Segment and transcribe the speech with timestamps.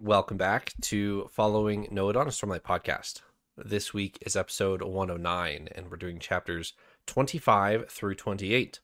[0.00, 3.22] Welcome back to Following Noah Don, a Stormlight podcast.
[3.56, 6.74] This week is episode 109, and we're doing chapters
[7.08, 8.78] 25 through 28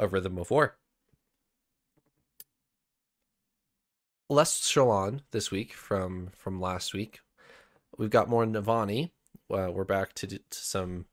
[0.00, 0.78] of Rhythm of War.
[4.28, 7.20] Less Shallan this week from from last week.
[7.96, 9.10] We've got more Navani.
[9.48, 11.04] Uh, we're back to, to some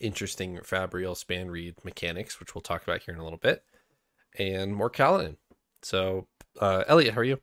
[0.00, 3.62] interesting Fabrial spanreed mechanics, which we'll talk about here in a little bit,
[4.38, 5.36] and more Kaladin.
[5.82, 6.28] So,
[6.58, 7.40] uh, Elliot, how are you?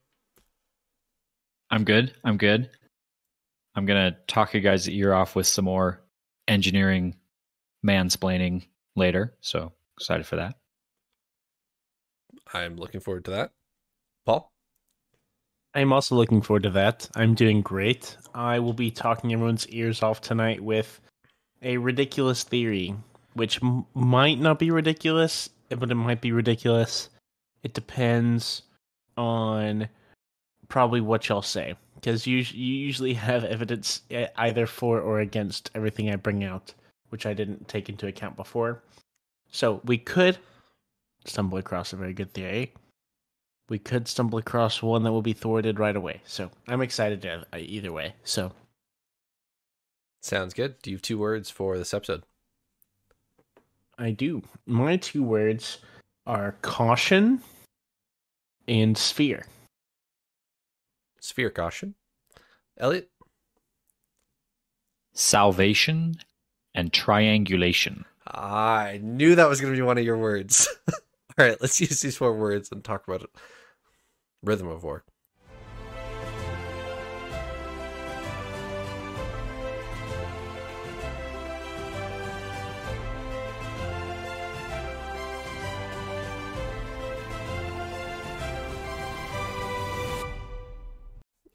[1.73, 2.13] I'm good.
[2.23, 2.69] I'm good.
[3.73, 6.03] I'm gonna talk you guys' ear off with some more
[6.47, 7.15] engineering
[7.83, 9.33] mansplaining later.
[9.41, 10.53] So excited for that.
[12.53, 13.51] I'm looking forward to that.
[14.23, 14.51] Paul?
[15.73, 17.09] I'm also looking forward to that.
[17.15, 18.17] I'm doing great.
[18.35, 21.01] I will be talking everyone's ears off tonight with
[21.63, 22.93] a ridiculous theory,
[23.33, 27.09] which m- might not be ridiculous, but it might be ridiculous.
[27.63, 28.61] It depends
[29.17, 29.89] on
[30.73, 35.69] probably what y'all say, because you, you usually have evidence eh, either for or against
[35.75, 36.73] everything I bring out,
[37.09, 38.81] which I didn't take into account before.
[39.51, 40.39] So we could
[41.25, 42.73] stumble across a very good theory.
[43.69, 46.21] We could stumble across one that will be thwarted right away.
[46.25, 48.15] So I'm excited to, uh, either way.
[48.23, 48.51] So
[50.23, 50.81] Sounds good.
[50.81, 52.23] Do you have two words for this episode?
[53.99, 54.41] I do.
[54.65, 55.77] My two words
[56.25, 57.43] are caution
[58.67, 59.45] and sphere.
[61.23, 61.95] Sphere caution.
[62.77, 63.09] Elliot?
[65.13, 66.15] Salvation
[66.75, 68.03] and triangulation.
[68.27, 70.67] Ah, I knew that was going to be one of your words.
[70.89, 73.29] All right, let's use these four words and talk about it.
[74.43, 75.05] Rhythm of War.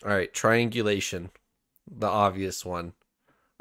[0.08, 1.30] All right, triangulation,
[1.86, 2.94] the obvious one.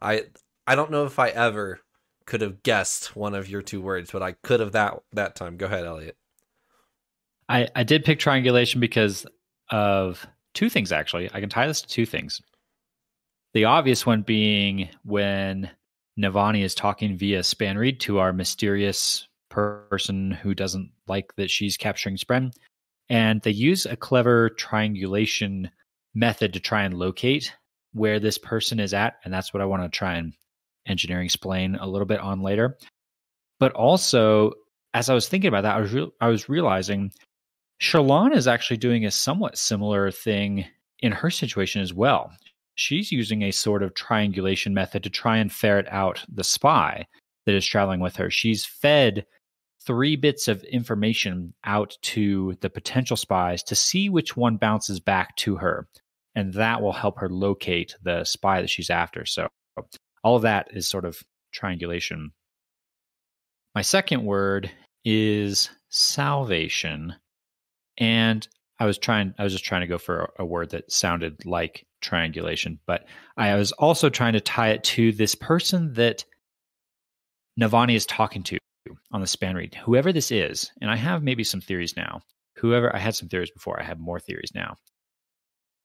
[0.02, 0.24] I
[0.66, 1.82] I don't know if I ever
[2.26, 5.58] could have guessed one of your two words, but I could have that that time.
[5.58, 6.16] Go ahead, Elliot.
[7.50, 9.26] I, I did pick triangulation because
[9.72, 11.30] of two things actually.
[11.34, 12.42] I can tie this to two things.
[13.54, 15.70] The obvious one being when
[16.18, 22.16] Navani is talking via spanreed to our mysterious person who doesn't like that she's capturing
[22.16, 22.54] Spren.
[23.10, 25.72] And they use a clever triangulation
[26.18, 27.54] method to try and locate
[27.94, 29.16] where this person is at.
[29.24, 30.34] And that's what I want to try and
[30.88, 32.78] engineering explain a little bit on later.
[33.60, 34.54] But also,
[34.94, 37.12] as I was thinking about that, I was re- I was realizing
[37.82, 40.66] Shallan is actually doing a somewhat similar thing
[41.00, 42.32] in her situation as well.
[42.76, 47.06] She's using a sort of triangulation method to try and ferret out the spy
[47.46, 48.30] that is traveling with her.
[48.30, 49.26] She's fed
[49.86, 55.36] three bits of information out to the potential spies to see which one bounces back
[55.38, 55.88] to her.
[56.38, 59.26] And that will help her locate the spy that she's after.
[59.26, 59.48] So
[60.24, 61.18] all of that is sort of
[61.52, 62.30] triangulation.
[63.74, 64.70] My second word
[65.04, 67.16] is salvation.
[67.98, 68.48] And
[68.80, 71.44] I was trying I was just trying to go for a, a, word that sounded
[71.44, 76.24] like triangulation, but I was also trying to tie it to this person that
[77.60, 78.60] Navani is talking to
[79.12, 79.74] on the spanreed.
[79.74, 82.22] Whoever this is, and I have maybe some theories now.
[82.58, 84.76] Whoever I had some theories before, I have more theories now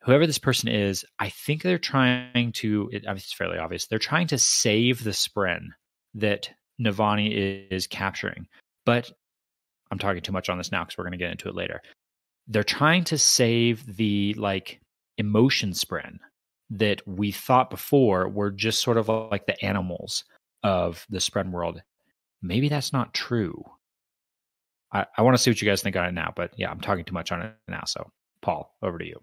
[0.02, 4.26] whoever this person is, I think they're trying to, it, it's fairly obvious, they're trying
[4.28, 5.68] to save the Spren
[6.14, 8.46] that Navani is capturing.
[8.84, 9.10] But
[9.90, 11.80] I'm talking too much on this now because we're going to get into it later.
[12.48, 14.80] They're trying to save the like
[15.18, 16.18] emotion Spren
[16.70, 20.24] that we thought before were just sort of like the animals
[20.64, 21.80] of the Spren world.
[22.40, 23.62] Maybe that's not true.
[24.92, 26.80] I, I want to see what you guys think on it now, but yeah, I'm
[26.80, 27.84] talking too much on it now.
[27.86, 29.20] So, Paul, over to you.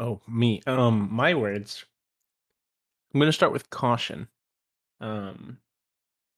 [0.00, 0.62] Oh, me.
[0.66, 1.84] Um, my words.
[3.12, 4.28] I'm gonna start with caution.
[5.00, 5.58] Um,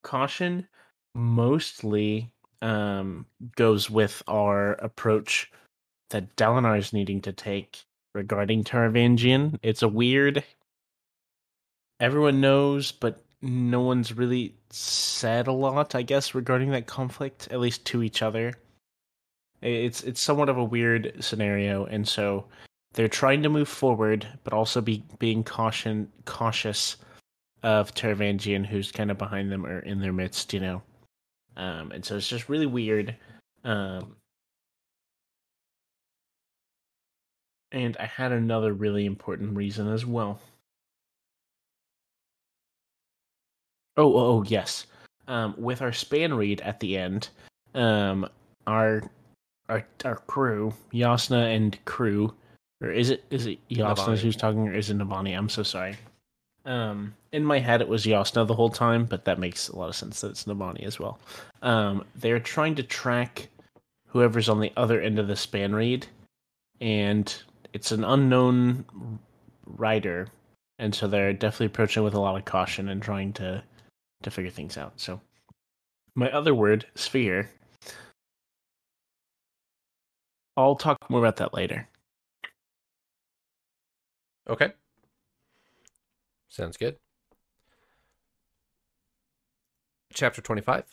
[0.03, 0.67] caution
[1.15, 5.51] mostly um goes with our approach
[6.11, 9.59] that Dalinar is needing to take regarding Taravangian.
[9.63, 10.43] It's a weird.
[12.01, 17.61] Everyone knows, but no one's really said a lot, I guess, regarding that conflict, at
[17.61, 18.55] least to each other.
[19.61, 22.47] It's it's somewhat of a weird scenario, and so
[22.93, 26.97] they're trying to move forward, but also be being caution cautious
[27.63, 30.83] of Taravangian, who's kind of behind them or in their midst, you know.
[31.57, 33.17] Um, and so it's just really weird.
[33.65, 34.17] Um,
[37.71, 40.41] and I had another really important reason as well.
[43.97, 44.87] Oh, oh, oh yes.
[45.29, 47.29] Um, with our span read at the end,
[47.75, 48.29] um,
[48.67, 49.03] our
[49.69, 52.35] our our crew, Jasnah and crew,
[52.83, 55.37] or is it is it Jasnah who's talking, or is it Navani?
[55.37, 55.97] I'm so sorry.
[56.65, 59.89] Um, in my head, it was Jasnah the whole time, but that makes a lot
[59.89, 61.19] of sense that it's Navani as well.
[61.63, 63.49] Um, they're trying to track
[64.09, 66.05] whoever's on the other end of the spanreed,
[66.81, 67.43] and
[67.73, 68.85] it's an unknown
[69.67, 70.29] rider,
[70.79, 73.63] and so they're definitely approaching with a lot of caution and trying to
[74.23, 74.93] to figure things out.
[74.97, 75.21] So,
[76.15, 77.49] my other word, sphere.
[80.57, 81.89] I'll talk more about that later.
[84.53, 84.73] Okay.
[86.51, 86.97] Sounds good.
[90.13, 90.85] Chapter 25.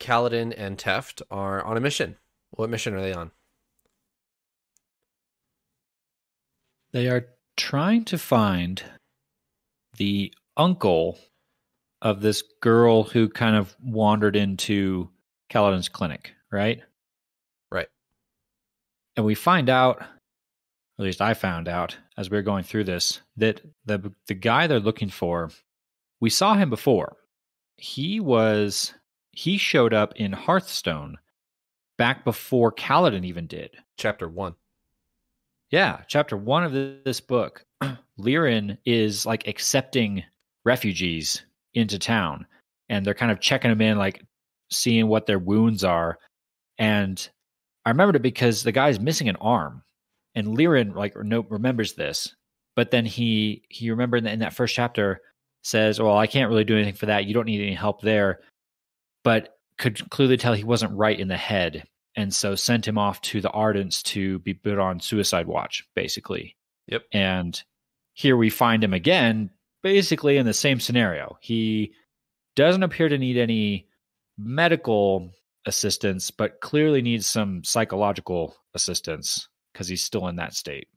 [0.00, 2.16] Kaladin and Teft are on a mission.
[2.50, 3.30] What mission are they on?
[6.92, 8.82] They are trying to find
[9.96, 11.18] the uncle
[12.02, 15.08] of this girl who kind of wandered into
[15.50, 16.82] Kaladin's clinic, right?
[17.70, 17.88] Right.
[19.16, 20.02] And we find out,
[20.98, 24.66] at least I found out as we were going through this, that the the guy
[24.66, 25.50] they're looking for,
[26.20, 27.16] we saw him before.
[27.76, 28.94] He was
[29.32, 31.18] he showed up in Hearthstone
[31.96, 33.70] back before Kaladin even did.
[33.96, 34.54] Chapter 1.
[35.70, 37.64] Yeah, chapter one of this book,
[38.18, 40.22] Lirin is like accepting
[40.64, 41.44] refugees
[41.74, 42.46] into town,
[42.88, 44.22] and they're kind of checking them in, like
[44.70, 46.18] seeing what their wounds are.
[46.78, 47.28] And
[47.84, 49.82] I remembered it because the guy's missing an arm,
[50.34, 52.34] and Lirin like no, remembers this,
[52.76, 55.20] but then he he remembered in, in that first chapter
[55.62, 57.26] says, "Well, I can't really do anything for that.
[57.26, 58.40] You don't need any help there,"
[59.22, 61.84] but could clearly tell he wasn't right in the head
[62.16, 66.56] and so sent him off to the Ardents to be put on suicide watch, basically.
[66.86, 67.02] Yep.
[67.12, 67.62] And
[68.12, 69.50] here we find him again,
[69.82, 71.36] basically in the same scenario.
[71.40, 71.92] He
[72.54, 73.88] doesn't appear to need any
[74.38, 75.32] medical
[75.66, 80.88] assistance, but clearly needs some psychological assistance because he's still in that state.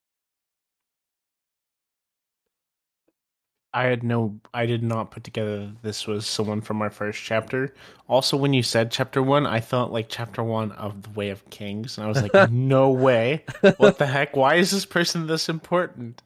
[3.73, 7.73] I had no, I did not put together this was someone from our first chapter.
[8.07, 11.47] Also, when you said chapter one, I thought like chapter one of the Way of
[11.49, 13.43] Kings, and I was like, no way,
[13.77, 14.35] what the heck?
[14.35, 16.21] Why is this person this important?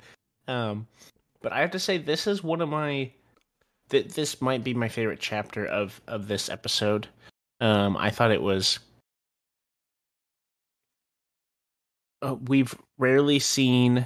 [0.48, 0.88] Um,
[1.42, 3.12] but I have to say, this is one of my,
[3.90, 7.08] th- this might be my favorite chapter of of this episode.
[7.60, 8.80] Um, I thought it was.
[12.22, 14.06] Uh, we've rarely seen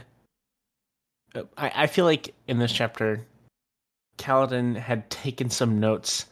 [1.35, 3.25] uh, I, I feel like in this chapter,
[4.17, 6.25] Kaladin had taken some notes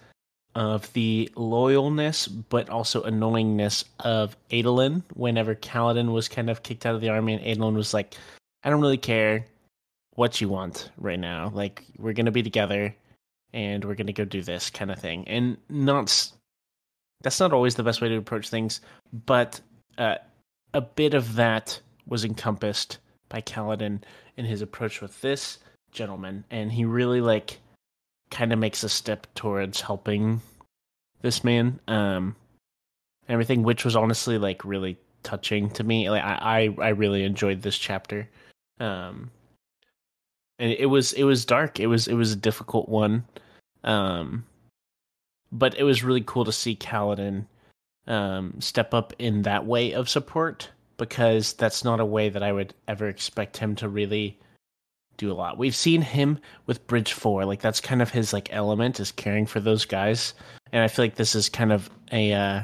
[0.56, 6.94] of the loyalness but also annoyingness of Adolin whenever Kaladin was kind of kicked out
[6.94, 8.16] of the army and Adolin was like,
[8.64, 9.46] I don't really care
[10.14, 11.52] what you want right now.
[11.54, 12.96] Like, we're going to be together
[13.52, 15.28] and we're going to go do this kind of thing.
[15.28, 16.32] And not
[17.22, 18.82] that's not always the best way to approach things,
[19.26, 19.60] but
[19.98, 20.16] uh,
[20.74, 22.98] a bit of that was encompassed
[23.30, 24.02] by Kaladin
[24.38, 25.60] in his approach with this
[25.92, 27.60] gentleman and he really like
[28.32, 30.42] kind of makes a step towards helping
[31.22, 32.36] this man um
[33.30, 36.10] everything which was honestly like really touching to me.
[36.10, 38.30] Like i i, I really enjoyed this chapter.
[38.80, 39.32] Um
[40.60, 41.80] and it was it was dark.
[41.80, 43.26] It was it was a difficult one.
[43.84, 44.46] Um
[45.52, 47.46] but it was really cool to see Kaladin
[48.08, 52.52] um step up in that way of support because that's not a way that I
[52.52, 54.40] would ever expect him to really
[55.18, 55.58] do a lot.
[55.58, 59.46] We've seen him with Bridge 4, like that's kind of his like element is caring
[59.46, 60.34] for those guys.
[60.72, 62.62] And I feel like this is kind of a uh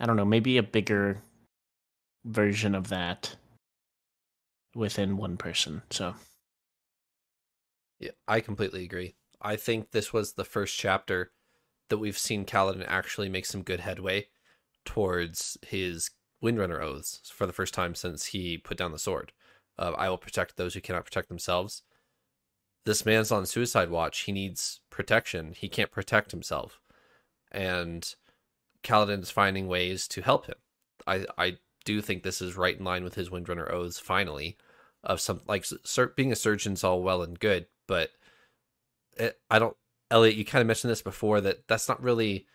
[0.00, 1.22] I don't know, maybe a bigger
[2.24, 3.34] version of that
[4.74, 5.82] within one person.
[5.90, 6.14] So
[7.98, 9.14] Yeah, I completely agree.
[9.40, 11.32] I think this was the first chapter
[11.88, 14.26] that we've seen Kaladin actually make some good headway
[14.88, 16.10] towards his
[16.42, 19.32] Windrunner oaths for the first time since he put down the sword.
[19.78, 21.82] Uh, I will protect those who cannot protect themselves.
[22.86, 24.20] This man's on suicide watch.
[24.20, 25.52] He needs protection.
[25.54, 26.80] He can't protect himself,
[27.52, 28.14] and
[28.82, 30.56] Kaladin's finding ways to help him.
[31.06, 33.98] I I do think this is right in line with his Windrunner oaths.
[33.98, 34.56] Finally,
[35.04, 38.10] of some like sur- being a surgeon's all well and good, but
[39.18, 39.76] it, I don't.
[40.10, 42.46] Elliot, you kind of mentioned this before that that's not really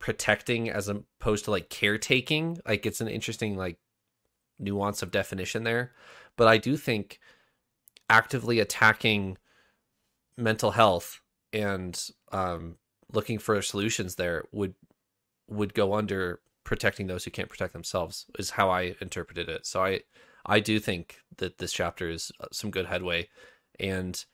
[0.00, 2.58] protecting as opposed to like caretaking.
[2.66, 3.78] Like it's an interesting like
[4.58, 5.92] nuance of definition there,
[6.36, 7.20] but I do think
[8.08, 9.38] actively attacking
[10.36, 11.20] mental health
[11.52, 12.02] and
[12.32, 12.76] um,
[13.12, 14.74] looking for solutions there would
[15.48, 19.66] would go under protecting those who can't protect themselves is how I interpreted it.
[19.66, 20.00] So I
[20.46, 23.28] I do think that this chapter is uh, some good headway
[23.78, 24.24] and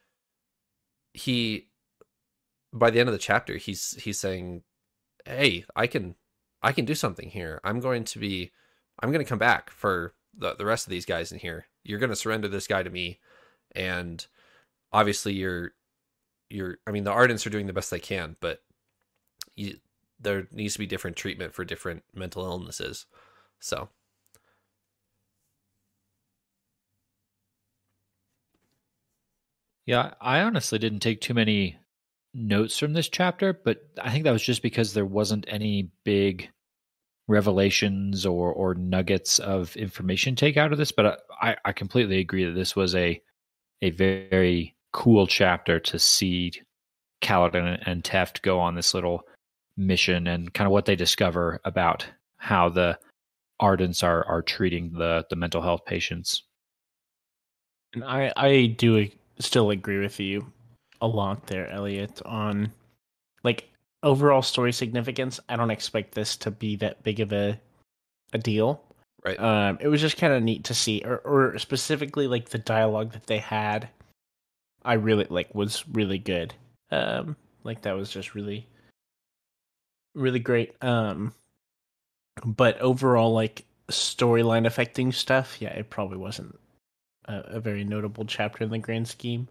[1.13, 1.69] he
[2.73, 4.63] by the end of the chapter he's he's saying
[5.27, 6.15] hey i can
[6.67, 7.61] I can do something here.
[7.63, 8.51] I'm going to be
[9.01, 11.67] I'm going to come back for the the rest of these guys in here.
[11.85, 13.21] You're going to surrender this guy to me
[13.75, 14.27] and
[14.93, 15.75] obviously you're
[16.51, 18.63] you're I mean the Ardents are doing the best they can, but
[19.55, 19.79] you,
[20.21, 23.07] there needs to be different treatment for different mental illnesses.
[23.61, 23.91] So
[29.85, 31.79] Yeah, I honestly didn't take too many
[32.37, 36.51] notes from this chapter, but I think that was just because there wasn't any big
[37.29, 40.93] revelations or or nuggets of information take out of this.
[40.93, 43.21] But I, I completely agree that this was a
[43.83, 46.53] a very cool chapter to see
[47.23, 49.23] Kaladin and Teft go on this little
[49.77, 52.99] mission and kind of what they discover about how the
[53.61, 56.43] Ardents are are treating the the mental health patients.
[57.95, 60.53] And I I do still agree with you
[61.01, 62.73] a lot there, Elliot, on
[63.43, 63.69] like
[64.03, 65.41] overall story significance.
[65.49, 67.59] I don't expect this to be that big of a
[68.33, 68.83] a deal.
[69.25, 69.39] Right.
[69.41, 73.13] Um, it was just kind of neat to see, or, or specifically like the dialogue
[73.13, 73.89] that they had.
[74.85, 76.55] I really like was really good.
[76.93, 78.69] Um, like that was just really,
[80.15, 80.81] really great.
[80.83, 81.35] Um,
[82.45, 86.57] but overall, like storyline affecting stuff, yeah, it probably wasn't
[87.25, 89.49] a, a very notable chapter in the grand scheme.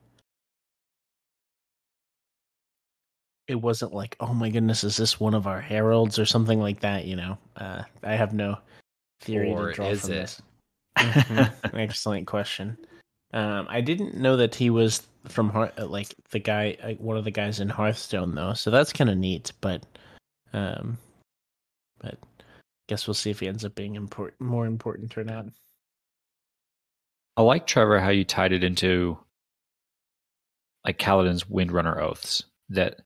[3.47, 6.79] It wasn't like, oh my goodness, is this one of our heralds or something like
[6.79, 7.05] that?
[7.05, 8.57] You know, uh, I have no
[9.21, 10.15] theory Or to draw is from it?
[10.15, 10.41] this.
[11.73, 12.77] Excellent question.
[13.33, 17.17] Um, I didn't know that he was from Hearth, uh, like the guy, uh, one
[17.17, 18.53] of the guys in Hearthstone, though.
[18.53, 19.51] So that's kind of neat.
[19.61, 19.85] But,
[20.53, 20.97] um,
[21.99, 22.17] but
[22.87, 25.45] guess we'll see if he ends up being important, more important or not.
[27.37, 29.17] I like Trevor how you tied it into
[30.85, 32.43] like Kaladin's Windrunner oaths.
[32.69, 33.01] That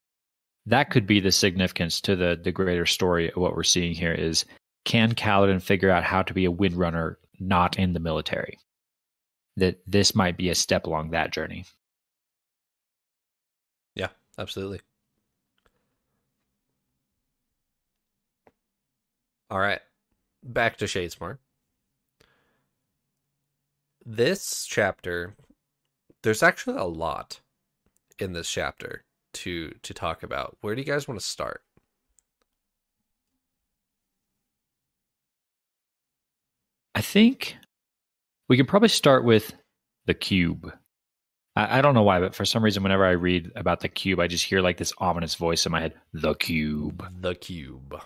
[0.65, 4.13] that could be the significance to the the greater story of what we're seeing here
[4.13, 4.45] is
[4.85, 8.57] can Kaladin figure out how to be a Windrunner not in the military?
[9.57, 11.65] That this might be a step along that journey.
[13.95, 14.81] Yeah, absolutely.
[19.49, 19.81] All right.
[20.43, 21.39] Back to Shadesmar.
[24.05, 25.35] This chapter
[26.23, 27.39] there's actually a lot
[28.17, 30.57] in this chapter to to talk about.
[30.61, 31.61] Where do you guys want to start?
[36.95, 37.55] I think
[38.49, 39.53] we could probably start with
[40.05, 40.73] the cube.
[41.55, 44.19] I, I don't know why, but for some reason, whenever I read about the cube,
[44.19, 45.93] I just hear like this ominous voice in my head.
[46.13, 47.05] The cube.
[47.21, 48.01] The cube.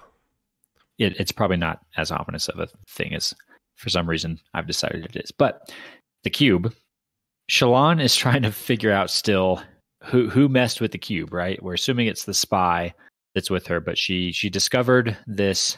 [0.99, 3.33] It, it's probably not as ominous of a thing as
[3.75, 5.31] for some reason I've decided it is.
[5.31, 5.73] But
[6.23, 6.73] the cube,
[7.49, 9.61] Shallan is trying to figure out still
[10.03, 11.33] who who messed with the cube.
[11.33, 11.61] Right?
[11.61, 12.93] We're assuming it's the spy
[13.35, 15.77] that's with her, but she she discovered this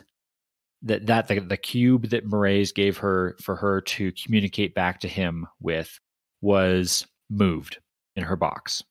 [0.82, 5.08] that that the, the cube that Mraize gave her for her to communicate back to
[5.08, 6.00] him with
[6.42, 7.80] was moved
[8.16, 8.84] in her box.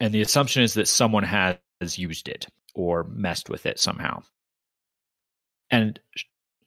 [0.00, 1.58] And the assumption is that someone has
[1.98, 4.22] used it or messed with it somehow.
[5.70, 5.98] And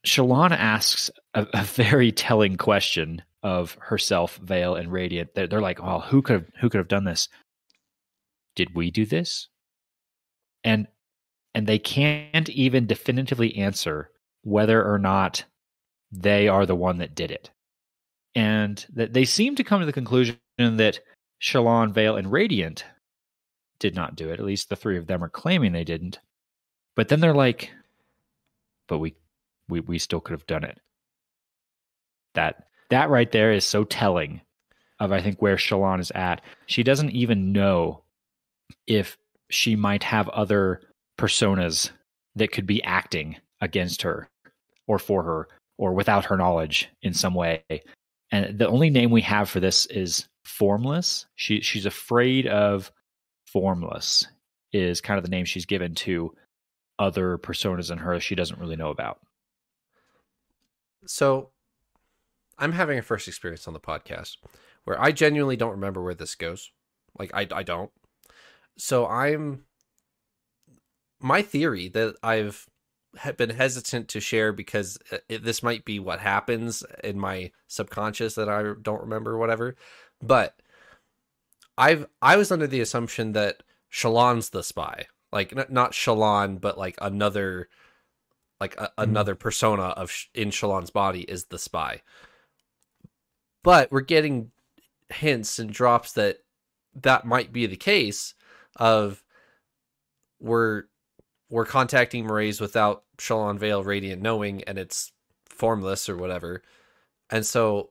[0.03, 5.33] Sh- Shalana asks a, a very telling question of herself, Veil, and Radiant.
[5.33, 7.27] They're, they're like, "Well, who could have, who could have done this?
[8.55, 9.47] Did we do this?"
[10.63, 10.87] And
[11.53, 14.09] and they can't even definitively answer
[14.43, 15.45] whether or not
[16.11, 17.51] they are the one that did it.
[18.35, 20.99] And that they seem to come to the conclusion that
[21.41, 22.85] Shallan, Veil, and Radiant
[23.79, 24.39] did not do it.
[24.39, 26.19] At least the three of them are claiming they didn't.
[26.95, 27.71] But then they're like,
[28.87, 29.15] but we
[29.71, 30.79] we we still could have done it.
[32.35, 34.41] That that right there is so telling
[34.99, 36.41] of I think where Shallan is at.
[36.67, 38.03] She doesn't even know
[38.85, 39.17] if
[39.49, 40.81] she might have other
[41.17, 41.91] personas
[42.35, 44.29] that could be acting against her
[44.87, 45.47] or for her
[45.77, 47.63] or without her knowledge in some way.
[48.31, 51.25] And the only name we have for this is formless.
[51.35, 52.91] She she's afraid of
[53.47, 54.27] formless
[54.71, 56.33] is kind of the name she's given to
[56.99, 59.19] other personas in her she doesn't really know about.
[61.05, 61.49] So
[62.57, 64.37] I'm having a first experience on the podcast
[64.83, 66.71] where I genuinely don't remember where this goes.
[67.17, 67.91] Like I I don't.
[68.77, 69.65] So I'm
[71.19, 72.67] my theory that I've
[73.37, 78.35] been hesitant to share because uh, it, this might be what happens in my subconscious
[78.35, 79.75] that I don't remember whatever.
[80.21, 80.55] But
[81.77, 85.07] I've I was under the assumption that Shallan's the spy.
[85.31, 87.69] Like not Shallan but like another
[88.61, 89.09] like a, mm-hmm.
[89.09, 92.03] another persona of Sh- in Shallan's body is the spy.
[93.63, 94.51] But we're getting
[95.09, 96.37] hints and drops that
[96.95, 98.35] that might be the case
[98.77, 99.23] of
[100.39, 100.83] we're
[101.49, 105.11] we're contacting Mraize without Shallan Veil radiant knowing and it's
[105.45, 106.61] formless or whatever.
[107.29, 107.89] And so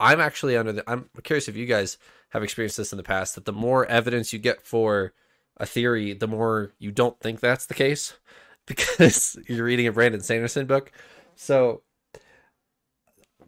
[0.00, 1.98] I'm actually under the I'm curious if you guys
[2.30, 5.12] have experienced this in the past that the more evidence you get for
[5.58, 8.14] a theory, the more you don't think that's the case
[8.66, 10.90] because you're reading a Brandon Sanderson book.
[11.36, 11.82] So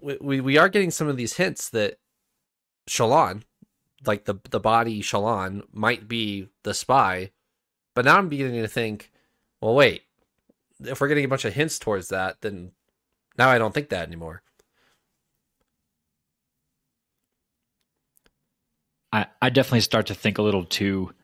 [0.01, 1.99] we, we, are getting some of these hints that
[2.89, 3.43] Shallan,
[4.05, 7.31] like the the body Shallan, might be the spy.
[7.95, 9.11] But now I'm beginning to think,
[9.61, 10.03] well, wait,
[10.81, 12.73] if we're getting a bunch of hints towards that, then
[13.39, 14.43] now I don't think that anymore.
[19.13, 21.15] I, I definitely start to think a little too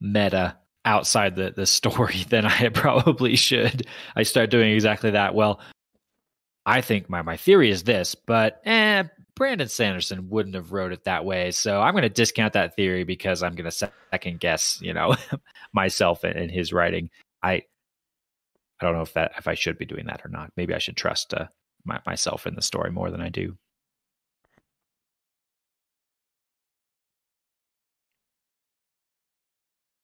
[0.00, 3.86] meta outside the, the story than I probably should.
[4.16, 5.34] I start doing exactly that.
[5.34, 5.60] Well,
[6.64, 11.04] I think my, my theory is this, but eh, Brandon Sanderson wouldn't have wrote it
[11.04, 11.50] that way.
[11.50, 15.16] So I'm going to discount that theory because I'm going to second guess, you know,
[15.72, 17.10] myself and, his writing.
[17.42, 17.62] I
[18.80, 20.52] I don't know if that if I should be doing that or not.
[20.56, 21.46] Maybe I should trust uh,
[21.84, 23.56] my, myself in the story more than I do.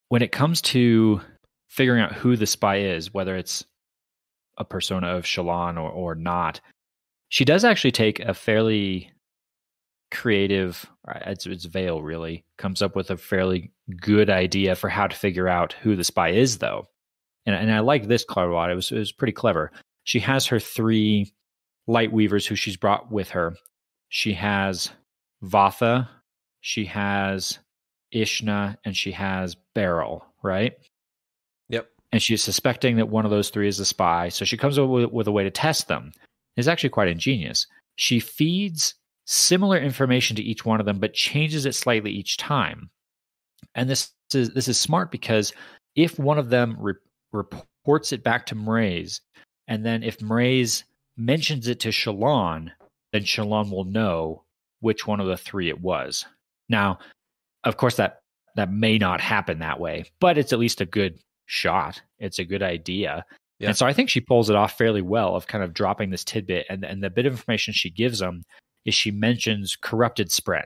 [0.09, 1.21] When it comes to
[1.69, 3.65] figuring out who the spy is, whether it's
[4.57, 6.61] a persona of Shallan or, or not,
[7.29, 9.13] she does actually take a fairly
[10.11, 10.89] creative
[11.27, 15.49] it's, it's Vale really comes up with a fairly good idea for how to figure
[15.49, 16.87] out who the spy is though.
[17.47, 19.71] And, and i like this clever it was, it was pretty clever.
[20.05, 21.33] She has her three
[21.87, 23.55] light weavers who she's brought with her.
[24.09, 24.91] She has
[25.45, 26.09] Vathah.
[26.61, 27.59] She has
[28.15, 30.75] ishna and she has beryl right
[31.69, 34.79] yep and she's suspecting that one of those three is a spy so she comes
[34.79, 36.13] up with, with a way to test them
[36.57, 38.95] it's actually quite ingenious she feeds
[39.29, 42.89] similar information to each one of them, but changes it slightly each time.
[43.75, 45.53] And this is this is smart because
[45.97, 46.95] if one of them re-
[47.33, 49.21] reports it back to Mraize,
[49.67, 50.85] and then if Mraize
[51.19, 52.71] mentions it to Shallan,
[53.13, 54.45] then Shallan will know
[54.81, 56.25] which one of the three it was.
[56.71, 56.99] Now,
[57.65, 58.21] of course, that
[58.57, 62.03] that may not happen that way, but it's at least a good shot.
[62.19, 63.25] It's a good idea.
[63.59, 63.69] Yeah.
[63.69, 66.25] And so I think she pulls it off fairly well of kind of dropping this
[66.25, 68.43] tidbit and, and the bit of information she gives them
[68.85, 70.65] is she mentions corrupted spren,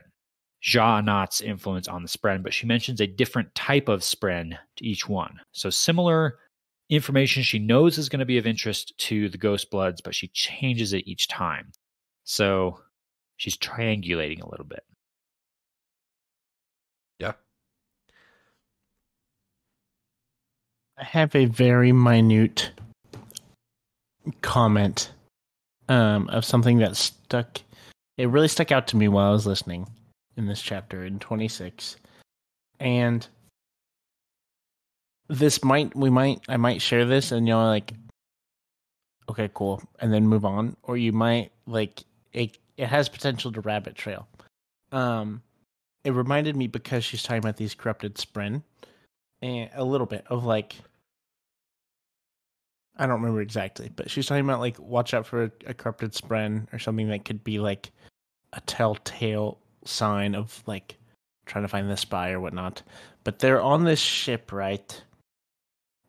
[0.63, 5.09] Sja-anat's influence on the spren, but she mentions a different type of spren to each
[5.09, 5.39] one.
[5.51, 6.37] So similar
[6.89, 10.29] information she knows is going to be of interest to the ghost bloods, but she
[10.29, 11.71] changes it each time.
[12.23, 12.79] So
[13.37, 14.83] she's triangulating a little bit.
[21.03, 22.71] I have a very minute
[24.39, 25.11] comment
[25.89, 27.59] um, of something that stuck
[28.17, 29.89] it really stuck out to me while I was listening
[30.37, 31.97] in this chapter in 26.
[32.79, 33.27] And
[35.27, 37.91] this might we might I might share this and you're like
[39.29, 43.59] okay, cool, and then move on or you might like it it has potential to
[43.59, 44.25] rabbit trail.
[44.93, 45.41] Um
[46.05, 48.63] it reminded me because she's talking about these corrupted spren
[49.41, 50.77] and a little bit of like
[52.97, 56.13] I don't remember exactly, but she's talking about like watch out for a, a corrupted
[56.13, 57.91] spren or something that could be like
[58.53, 60.97] a telltale sign of like
[61.45, 62.83] trying to find the spy or whatnot.
[63.23, 65.03] But they're on this ship, right?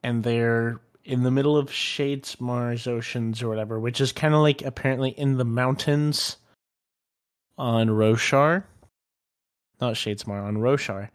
[0.03, 4.63] And they're in the middle of Shadesmar's oceans or whatever, which is kind of like
[4.63, 6.37] apparently in the mountains
[7.57, 8.65] on Roshar.
[9.81, 11.09] Not Shadesmar, on Roshar.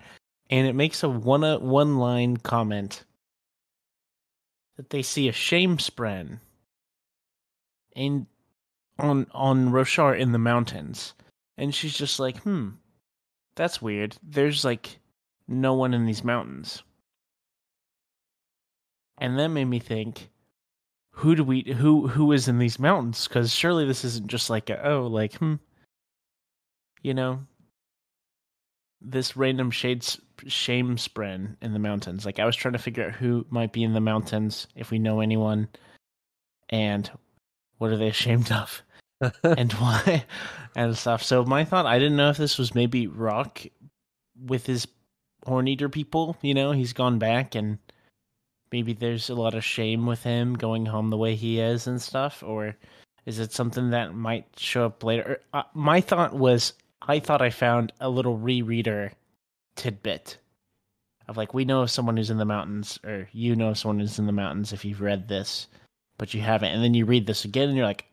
[0.49, 3.03] And it makes a one uh, one line comment
[4.79, 6.39] that they see a shame spren
[7.93, 8.25] in
[8.97, 11.13] on on Roshar in the mountains.
[11.57, 12.69] And she's just like, "Hmm.
[13.55, 14.15] That's weird.
[14.23, 15.01] There's like
[15.49, 16.81] no one in these mountains."
[19.17, 20.29] And that made me think,
[21.11, 24.69] who do we who who is in these mountains cuz surely this isn't just like
[24.69, 25.55] a, oh like hmm
[27.03, 27.45] you know
[29.01, 32.25] this random shades shame spren in the mountains.
[32.25, 34.99] Like I was trying to figure out who might be in the mountains if we
[34.99, 35.67] know anyone,
[36.69, 37.09] and
[37.77, 38.81] what are they ashamed of,
[39.43, 40.25] and why,
[40.75, 41.23] and stuff.
[41.23, 43.65] So my thought, I didn't know if this was maybe Rock
[44.45, 44.87] with his
[45.45, 46.37] Horneater people.
[46.41, 47.79] You know, he's gone back, and
[48.71, 52.01] maybe there's a lot of shame with him going home the way he is and
[52.01, 52.75] stuff, or
[53.25, 55.39] is it something that might show up later?
[55.53, 59.11] Uh, my thought was I thought I found a little rereader
[59.75, 60.37] tidbit
[61.27, 64.25] of like we know someone who's in the mountains, or you know someone who's in
[64.25, 65.67] the mountains if you've read this,
[66.17, 68.05] but you haven't, and then you read this again and you're like,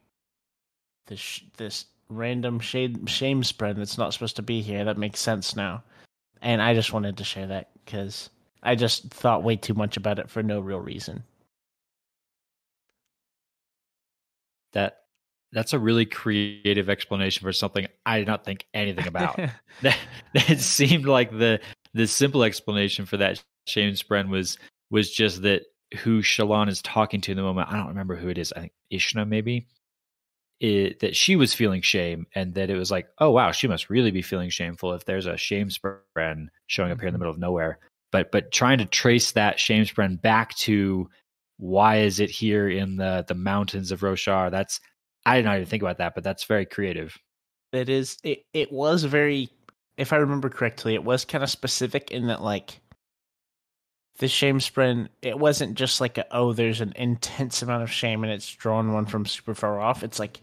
[1.06, 4.84] this this random shade shame spren that's not supposed to be here.
[4.84, 5.82] That makes sense now,
[6.42, 8.30] and I just wanted to share that because
[8.62, 11.24] I just thought way too much about it for no real reason.
[14.76, 15.05] that
[15.56, 19.40] that's a really creative explanation for something I did not think anything about.
[19.82, 19.96] that,
[20.34, 21.60] it seemed like the
[21.94, 24.58] the simple explanation for that shame spren was
[24.90, 25.62] was just that
[25.96, 27.70] who Shallan is talking to in the moment.
[27.70, 28.52] I don't remember who it is.
[28.52, 29.66] I think Ishna maybe.
[30.58, 33.90] It, that she was feeling shame and that it was like, oh wow, she must
[33.90, 37.20] really be feeling shameful if there's a shame spren showing up here in the mm-hmm.
[37.20, 37.78] middle of nowhere.
[38.12, 41.08] But but trying to trace that shame spren back to
[41.56, 44.50] why is it here in the the mountains of Roshar?
[44.50, 44.80] That's
[45.26, 47.18] I did not even think about that, but that's very creative.
[47.72, 48.16] It is.
[48.22, 49.50] It it was very.
[49.98, 52.80] If I remember correctly, it was kind of specific in that like
[54.18, 55.08] the shame spren.
[55.22, 58.92] It wasn't just like a oh, there's an intense amount of shame and it's drawn
[58.92, 60.04] one from super far off.
[60.04, 60.40] It's like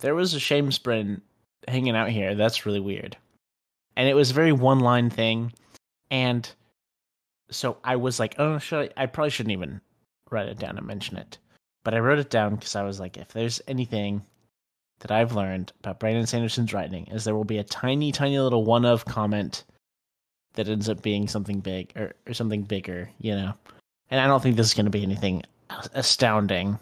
[0.00, 1.20] there was a shame spren
[1.68, 2.34] hanging out here.
[2.34, 3.16] That's really weird,
[3.96, 5.52] and it was a very one line thing,
[6.10, 6.50] and
[7.50, 9.04] so I was like, oh, should I?
[9.04, 9.80] I probably shouldn't even
[10.30, 11.38] write it down and mention it.
[11.84, 14.22] But I wrote it down because I was like, if there's anything
[15.00, 18.64] that I've learned about Brandon Sanderson's writing, is there will be a tiny, tiny little
[18.64, 19.64] one of comment
[20.54, 23.54] that ends up being something big or, or something bigger, you know.
[24.10, 25.42] And I don't think this is going to be anything
[25.92, 26.78] astounding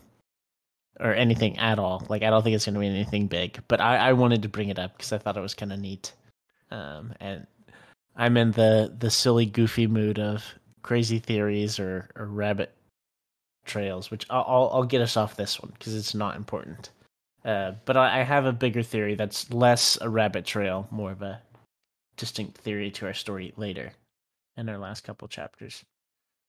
[1.01, 2.07] or anything at all.
[2.09, 4.49] Like I don't think it's going to be anything big, but I, I wanted to
[4.49, 6.12] bring it up because I thought it was kind of neat.
[6.71, 7.47] Um, and
[8.15, 10.45] I'm in the the silly, goofy mood of
[10.83, 12.75] crazy theories or, or rabbit
[13.64, 16.90] trails, which I'll, I'll, get us off this one because it's not important.
[17.44, 21.22] Uh, but I, I have a bigger theory that's less a rabbit trail, more of
[21.22, 21.40] a
[22.16, 23.92] distinct theory to our story later
[24.57, 25.85] in our last couple chapters.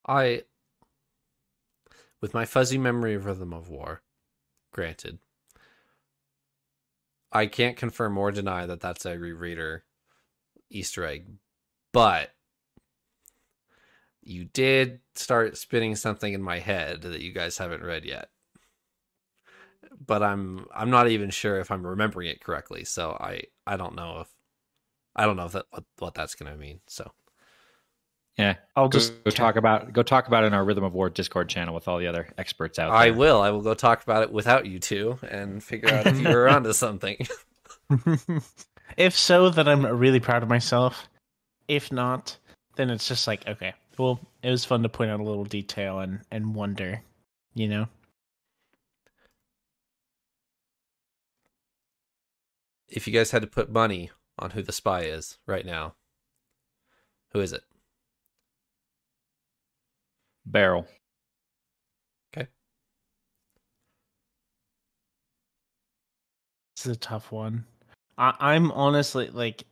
[0.07, 0.43] I,
[2.21, 4.01] with my fuzzy memory of Rhythm of War,
[4.71, 5.19] granted,
[7.31, 9.81] I can't confirm or deny that that's a rereader
[10.69, 11.27] Easter egg,
[11.91, 12.31] but
[14.25, 18.29] you did start spinning something in my head that you guys haven't read yet.
[20.05, 23.95] But i'm i'm not even sure if i'm remembering it correctly so i i don't
[23.95, 24.27] know if
[25.15, 27.11] i don't know if that what, what that's going to mean so.
[28.37, 30.93] Yeah i'll just go, go talk about go talk about it in our rhythm of
[30.93, 32.97] war discord channel with all the other experts out there.
[32.97, 36.19] i will i will go talk about it without you two and figure out if
[36.19, 37.17] you're onto something.
[38.97, 41.07] If so then i'm really proud of myself.
[41.67, 42.37] If not
[42.75, 45.99] then it's just like okay well, it was fun to point out a little detail
[45.99, 47.01] and and wonder,
[47.53, 47.87] you know.
[52.87, 55.95] If you guys had to put money on who the spy is right now,
[57.31, 57.63] who is it?
[60.45, 60.87] Beryl.
[62.35, 62.47] Okay.
[66.75, 67.65] This is a tough one.
[68.17, 69.65] I, I'm honestly like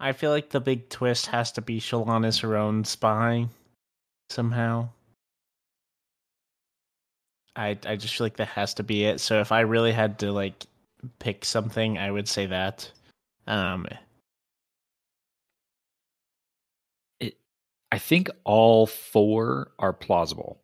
[0.00, 3.48] I feel like the big twist has to be Shalana's her own spy
[4.30, 4.88] somehow.
[7.54, 9.20] I I just feel like that has to be it.
[9.20, 10.64] So if I really had to like
[11.18, 12.90] pick something, I would say that.
[13.46, 13.86] Um
[17.20, 17.36] it
[17.92, 20.62] I think all four are plausible.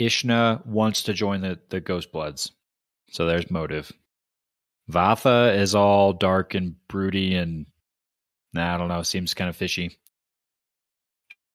[0.00, 2.50] Ishna wants to join the the Ghost Bloods.
[3.10, 3.92] So there's motive.
[4.90, 7.66] Vathah is all dark and broody and
[8.52, 9.98] nah, I don't know, seems kind of fishy.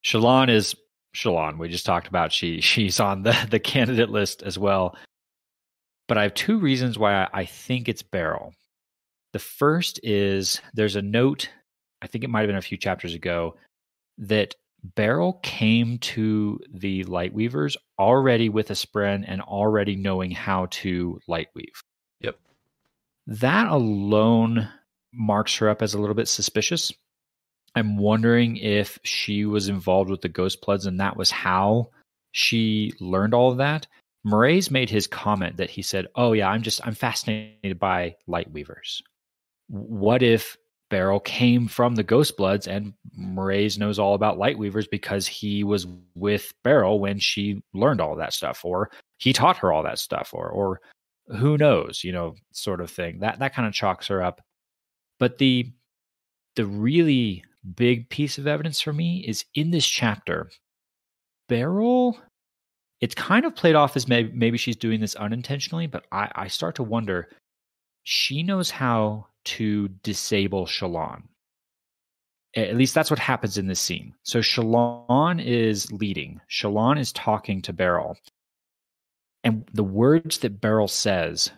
[0.04, 0.76] Shallan is
[1.16, 1.58] Shallan.
[1.58, 4.96] We just talked about she she's on the the candidate list as well.
[6.08, 8.54] But I have two reasons why I, I think it's Beryl.
[9.34, 11.50] The first is there's a note,
[12.02, 13.56] I think it might have been a few chapters ago,
[14.18, 14.56] that
[14.96, 21.84] Beryl came to the Lightweavers already with a spren and already knowing how to lightweave.
[23.28, 24.70] That alone
[25.13, 26.94] marks her up as a little bit suspicious.
[27.76, 31.92] I'm wondering if she was involved with the Ghost Bloods and that was how
[32.32, 33.86] she learned all of that.
[34.26, 38.52] Mraize made his comment that he said, "Oh yeah, I'm just I'm fascinated by light
[38.52, 39.02] weavers.
[39.68, 40.58] What if
[40.90, 45.63] Beryl came from the Ghost Bloods and Mraize knows all about light weavers because he
[45.63, 45.86] was
[46.16, 50.32] with Beryl when she learned all that stuff, or he taught her all that stuff,
[50.34, 50.82] or or
[51.28, 53.20] who knows, you know, sort of thing.
[53.20, 54.42] That that kind of chalks her up.
[55.20, 55.72] But the
[56.56, 57.44] the really
[57.76, 60.50] big piece of evidence for me is in this chapter.
[61.50, 62.20] Beryl,
[63.00, 66.48] it's kind of played off as maybe, maybe she's doing this unintentionally, but I, I
[66.48, 67.30] start to wonder.
[68.04, 71.24] She knows how to disable Shallan.
[72.56, 74.16] At least that's what happens in this scene.
[74.24, 76.42] So Shallan is leading.
[76.50, 78.18] Shallan is talking to Beryl,
[79.48, 81.52] and the words that Beryl says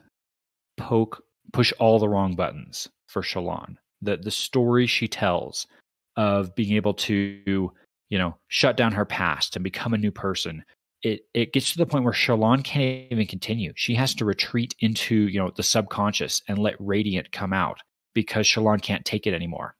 [0.77, 3.77] poke push all the wrong buttons for Shallan.
[4.01, 5.67] The the story she tells
[6.15, 7.71] of being able to,
[8.09, 10.63] you know, shut down her past and become a new person
[11.01, 13.71] it it gets to the point where Shallan can't even continue.
[13.75, 17.79] She has to retreat into you know the subconscious and let Radiant come out
[18.13, 19.75] because Shallan can't take it anymore.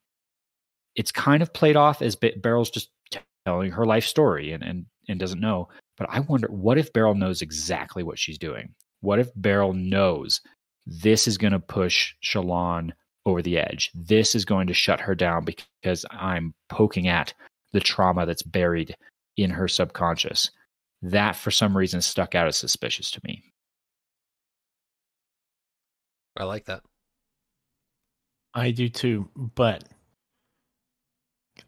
[0.96, 2.90] It's kind of played off as Beryl's just
[3.46, 5.70] telling her life story and and and doesn't know.
[6.00, 8.74] But I wonder, what if Beryl knows exactly what she's doing?
[9.02, 10.42] What if Beryl knows
[10.88, 12.92] this is going to push Shallan
[13.26, 13.92] over the edge?
[13.94, 17.34] This is going to shut her down because I'm poking at
[17.74, 18.96] the trauma that's buried
[19.36, 20.50] in her subconscious.
[21.02, 23.44] That, for some reason, stuck out as suspicious to me.
[26.38, 26.82] I like that.
[28.54, 29.84] I do too, but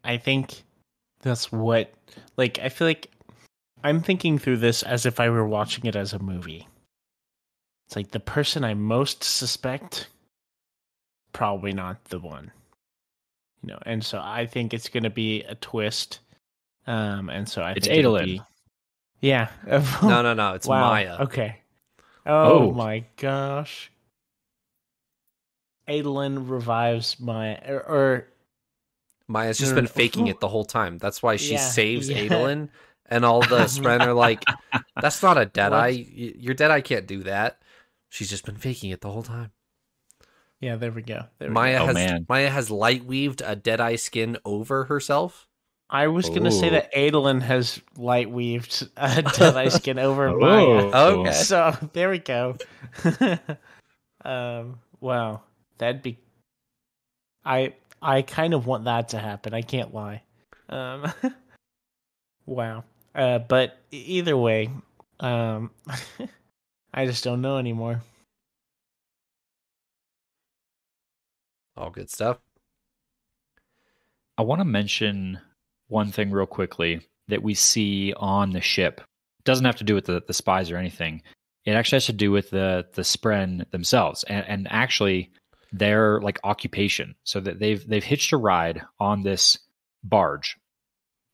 [0.05, 0.63] I think
[1.21, 1.93] that's what,
[2.37, 3.11] like, I feel like
[3.83, 6.67] I'm thinking through this as if I were watching it as a movie.
[7.87, 10.07] It's like the person I most suspect,
[11.33, 12.51] probably not the one.
[13.61, 16.19] You know, and so I think it's going to be a twist.
[16.87, 18.25] Um, and so I it's think Adolin.
[18.25, 18.41] Be,
[19.19, 19.49] yeah.
[20.01, 20.53] no, no, no.
[20.53, 20.89] It's wow.
[20.89, 21.17] Maya.
[21.21, 21.57] Okay.
[22.25, 22.71] Oh, Oh.
[22.71, 23.91] my gosh.
[25.87, 28.27] Adolin revives Maya, or, or
[29.27, 30.97] Maya's just been faking it the whole time.
[30.97, 32.19] That's why she Yeah, saves yeah.
[32.19, 32.69] Adolin,
[33.12, 34.43] and all the Spren are like,
[35.00, 35.80] "That's not a dead What?
[35.80, 36.06] eye.
[36.17, 37.62] Y- Your dead eye can't do that."
[38.10, 39.52] She's just been faking it the whole time.
[40.60, 41.26] yeah, there we go.
[41.38, 41.84] There we Maya go.
[41.84, 42.26] Oh, has man.
[42.28, 45.47] Maya has light weaved a dead eye skin over herself.
[45.89, 50.39] I was gonna say that Adolin has light weaved a dead eye skin over Oh.
[50.39, 51.06] Maya.
[51.19, 51.32] Okay.
[51.43, 52.56] So there we go.
[54.24, 55.41] um, wow,
[55.78, 56.17] that'd be.
[57.43, 59.54] I I kind of want that to happen.
[59.54, 60.24] I can't lie.
[60.69, 61.12] Um,
[62.45, 62.84] wow.
[63.13, 64.69] Uh, but either way,
[65.19, 65.71] um,
[66.93, 68.02] I just don't know anymore.
[71.78, 72.38] All good stuff.
[74.38, 75.39] I want to mention
[75.88, 79.02] one thing real quickly that we see on the ship.
[79.39, 81.21] It doesn't have to do with the, the spies or anything.
[81.65, 85.32] It actually has to do with the the Spren themselves and, and actually
[85.71, 87.15] their like occupation.
[87.24, 89.58] So that they've they've hitched a ride on this
[90.04, 90.58] barge,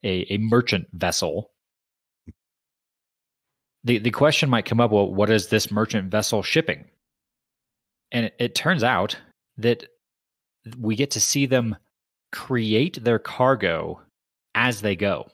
[0.04, 1.52] a, a merchant vessel.
[3.88, 6.86] The the question might come up, well, what is this merchant vessel shipping?
[8.12, 9.18] And it, it turns out
[9.58, 9.86] that
[10.78, 11.78] we get to see them
[12.34, 14.02] create their cargo
[14.56, 15.30] as they go.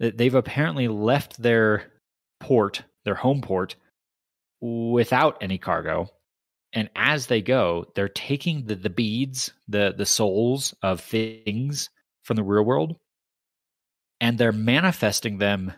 [0.00, 1.92] That They've apparently left their
[2.40, 3.76] port, their home port,
[4.62, 6.08] without any cargo.
[6.72, 11.90] And as they go, they're taking the, the beads, the, the souls of things
[12.22, 12.96] from the real world,
[14.22, 15.72] and they're manifesting them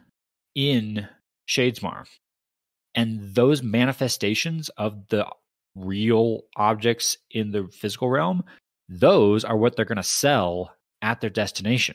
[0.55, 1.09] in
[1.49, 2.07] Shadesmar.
[2.95, 5.27] And those manifestations of the
[5.77, 8.43] real objects in the physical realm
[8.89, 11.95] those are what they're going to sell at their destination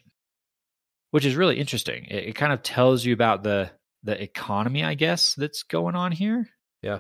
[1.10, 3.70] which is really interesting it, it kind of tells you about the
[4.04, 6.48] the economy i guess that's going on here
[6.84, 7.00] Yeah.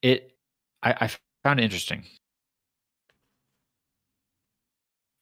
[0.00, 0.32] it
[0.82, 1.10] i, I
[1.42, 2.04] found it interesting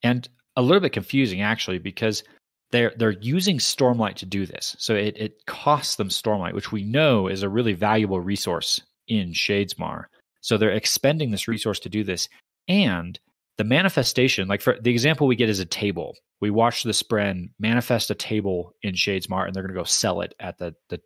[0.03, 2.25] and a little bit confusing actually because
[2.71, 6.85] they're they're using stormlight to do this so it, it costs them stormlight which we
[6.85, 10.05] know is a really valuable resource in shadesmar
[10.41, 12.29] so they're expending this resource to do this
[12.69, 13.19] and
[13.59, 16.17] the manifestation, like for the example we get is a table.
[16.41, 20.21] We watch the Spren manifest a table in Shadesmar and they're going to go sell
[20.21, 21.01] it at the, the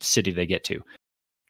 [0.00, 0.82] city they get to.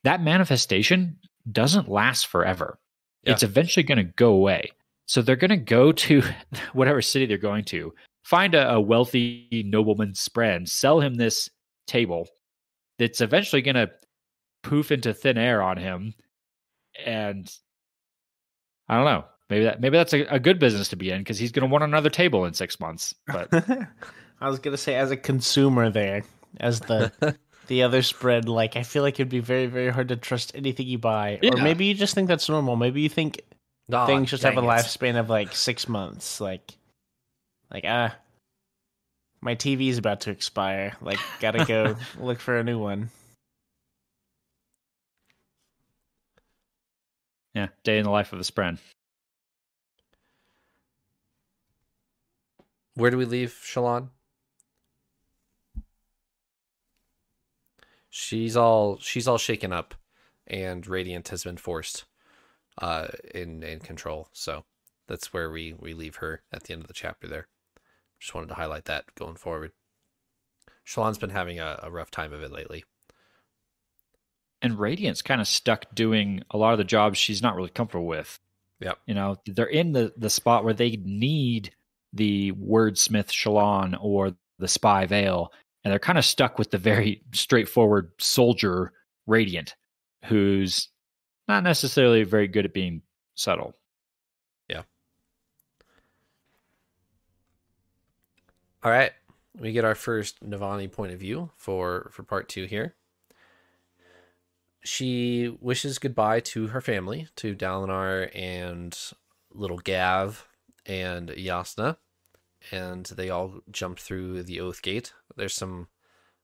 [0.02, 1.18] That manifestation
[1.50, 2.78] doesn't last forever.
[3.22, 3.34] Yeah.
[3.34, 4.72] It's eventually going to go away.
[5.06, 6.22] So they're going to go to
[6.72, 11.48] whatever city they're going to, find a, a wealthy nobleman's Spren, sell him this
[11.86, 12.28] table
[12.98, 13.90] that's eventually going to
[14.62, 16.14] poof into thin air on him.
[17.04, 17.50] And
[18.88, 19.24] I don't know.
[19.48, 21.72] Maybe that maybe that's a, a good business to be in because he's going to
[21.72, 23.14] want another table in six months.
[23.26, 23.48] But
[24.40, 26.22] I was gonna say, as a consumer, there,
[26.60, 27.12] as the
[27.66, 30.86] the other spren, like I feel like it'd be very, very hard to trust anything
[30.86, 32.76] you buy, or maybe you just think that's normal.
[32.76, 33.42] Maybe you think
[33.92, 34.64] Aw, things just have a it.
[34.64, 36.40] lifespan of like six months.
[36.40, 36.72] Like,
[37.70, 38.14] like ah,
[39.40, 40.94] my TV's about to expire.
[41.00, 43.10] Like, gotta go look for a new one.
[47.54, 48.78] yeah, day in the life of a Spren.
[52.94, 54.08] Where do we leave Shallan?
[58.08, 59.94] She's all she's all shaken up,
[60.46, 62.04] and Radiant has been forced
[62.78, 64.28] uh, in in control.
[64.32, 64.64] So
[65.06, 67.28] that's where we we leave her at the end of the chapter.
[67.28, 67.46] There,
[68.20, 69.72] just wanted to highlight that going forward.
[70.86, 72.84] Shallan's been having a, a rough time of it lately.
[74.62, 78.06] And Radiant's kind of stuck doing a lot of the jobs she's not really comfortable
[78.06, 78.38] with.
[78.80, 78.98] Yep.
[79.06, 81.74] You know, they're in the, the spot where they need
[82.12, 85.52] the wordsmith Shallan or the spy Veil,
[85.84, 88.92] and they're kind of stuck with the very straightforward soldier
[89.26, 89.76] Radiant,
[90.26, 90.88] who's
[91.46, 93.02] not necessarily very good at being
[93.34, 93.74] subtle.
[98.82, 99.12] All right,
[99.58, 102.94] we get our first Navani point of view for for part two here.
[104.82, 108.98] She wishes goodbye to her family, to Dalinar and
[109.52, 110.48] little Gav
[110.86, 111.98] and Jasnah,
[112.72, 115.12] and they all jump through the Oath Gate.
[115.36, 115.88] There's some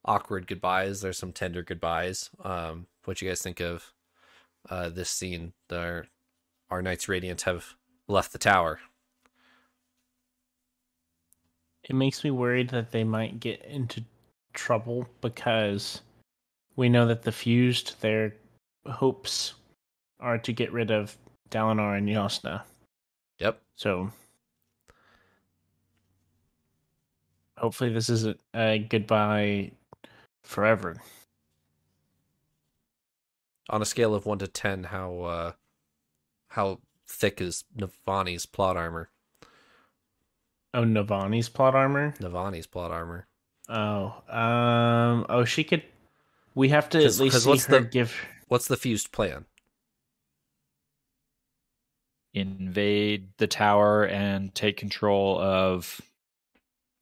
[0.04, 1.00] awkward goodbyes.
[1.00, 2.28] There's some tender goodbyes.
[2.44, 3.94] Um, what you guys think of
[4.68, 5.54] uh, this scene?
[5.72, 6.08] Our
[6.68, 7.76] our knights radiant have
[8.08, 8.80] left the tower.
[11.88, 14.02] It makes me worried that they might get into
[14.52, 16.00] trouble because
[16.74, 18.34] we know that the fused their
[18.86, 19.54] hopes
[20.18, 21.16] are to get rid of
[21.50, 22.62] Dalinar and Jasnah.
[23.38, 23.60] Yep.
[23.76, 24.10] So
[27.56, 29.70] hopefully this isn't a goodbye
[30.42, 30.96] forever.
[33.68, 35.52] On a scale of one to ten, how uh,
[36.48, 39.10] how thick is Navani's plot armor?
[40.76, 42.12] Oh, Navani's plot armor.
[42.20, 43.26] Navani's plot armor.
[43.68, 45.82] Oh, um, oh, she could.
[46.54, 48.14] We have to at 'Cause- least 'cause see what's her the- give.
[48.48, 49.46] What's the fused plan?
[52.34, 56.02] Invade the tower and take control of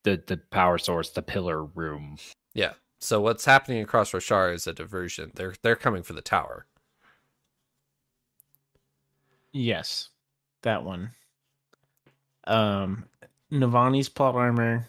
[0.04, 2.18] the the power source, the pillar room.
[2.54, 2.74] Yeah.
[3.00, 5.32] So what's happening across Roshar is a diversion.
[5.34, 6.66] They're they're coming for the tower.
[9.52, 10.10] Yes,
[10.62, 11.10] that one.
[12.44, 13.08] Um,
[13.54, 14.86] Navani's plot armor.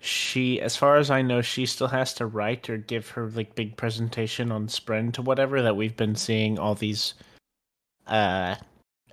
[0.00, 3.54] She, as far as I know, she still has to write or give her like
[3.54, 7.14] big presentation on Spren to whatever that we've been seeing all these
[8.08, 8.56] uh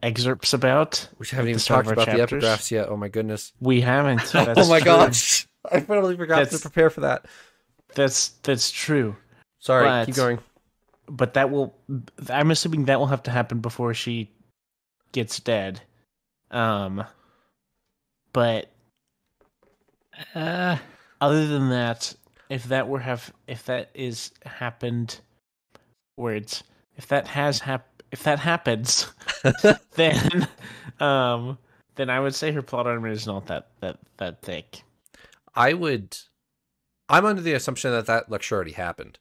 [0.01, 1.07] excerpts about.
[1.19, 2.43] We haven't even talked about the chapters.
[2.43, 2.89] epigraphs yet.
[2.89, 3.53] Oh my goodness.
[3.59, 4.31] We haven't.
[4.35, 4.85] oh my true.
[4.85, 5.47] gosh.
[5.71, 7.25] I totally forgot to prepare for that.
[7.93, 9.15] That's that's true.
[9.59, 10.39] Sorry, But- keep going.
[11.07, 11.75] But that will.
[12.29, 14.31] I'm assuming that will have to happen before she
[15.11, 15.81] gets dead.
[16.51, 17.03] Um.
[18.33, 18.71] But
[20.35, 20.77] Uh,
[21.21, 22.13] other than that,
[22.49, 25.21] if that were have if that is happened,
[26.17, 26.63] words
[26.97, 29.07] if that has hap if that happens,
[29.95, 30.47] then
[30.99, 31.57] um
[31.95, 34.83] then I would say her plot armor is not that that that thick.
[35.55, 36.17] I would.
[37.09, 39.19] I'm under the assumption that that lecture already happened.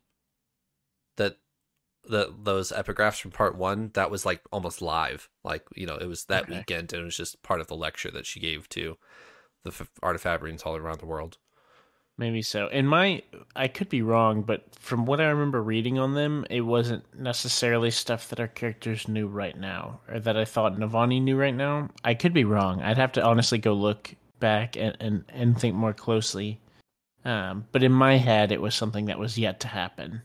[2.08, 6.06] The those epigraphs from part one that was like almost live, like you know it
[6.06, 6.58] was that Okay.
[6.58, 8.96] weekend and it was just part of the lecture that she gave to
[9.64, 11.36] the f- artifabrians all around the world.
[12.16, 12.66] Maybe so.
[12.66, 13.22] In my,
[13.54, 17.92] I could be wrong, but from what I remember reading on them, it wasn't necessarily
[17.92, 21.90] stuff that our characters knew right now, or that I thought Navani knew right now.
[22.02, 22.82] I could be wrong.
[22.82, 26.58] I'd have to honestly go look back and and, and think more closely.
[27.24, 30.22] Um, but in my head, it was something that was yet to happen.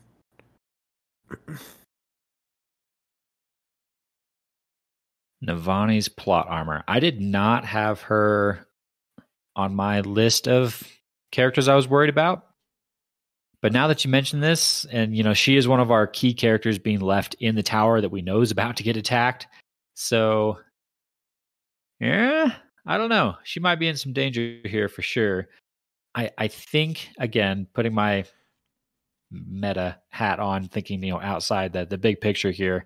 [5.44, 6.82] Navani's plot armor.
[6.88, 8.66] I did not have her
[9.56, 10.82] on my list of
[11.32, 12.46] characters I was worried about.
[13.60, 16.34] But now that you mention this, and you know, she is one of our key
[16.34, 19.46] characters being left in the tower that we know is about to get attacked.
[19.94, 20.58] So
[22.00, 22.54] yeah,
[22.86, 23.36] I don't know.
[23.44, 25.48] She might be in some danger here for sure.
[26.14, 28.24] I I think again, putting my
[29.46, 32.84] meta hat on, thinking, you know, outside the the big picture here.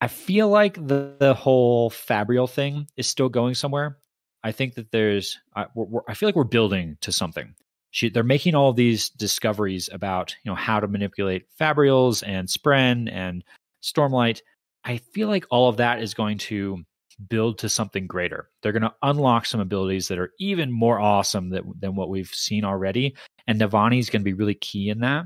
[0.00, 3.98] I feel like the, the whole Fabrial thing is still going somewhere.
[4.44, 7.54] I think that there's, I, we're, we're- I feel like we're building to something.
[7.92, 13.10] She, they're making all these discoveries about, you know, how to manipulate Fabrials and Spren
[13.10, 13.42] and
[13.82, 14.42] Stormlight.
[14.84, 16.84] I feel like all of that is going to
[17.30, 18.50] build to something greater.
[18.62, 22.28] They're going to unlock some abilities that are even more awesome that, than what we've
[22.28, 23.16] seen already.
[23.46, 25.24] And Navani is going to be really key in that.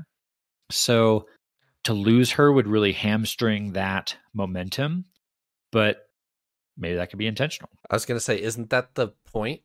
[0.71, 1.27] So
[1.83, 5.05] to lose her would really hamstring that momentum,
[5.71, 6.07] but
[6.77, 7.69] maybe that could be intentional.
[7.89, 9.61] I was gonna say, isn't that the point?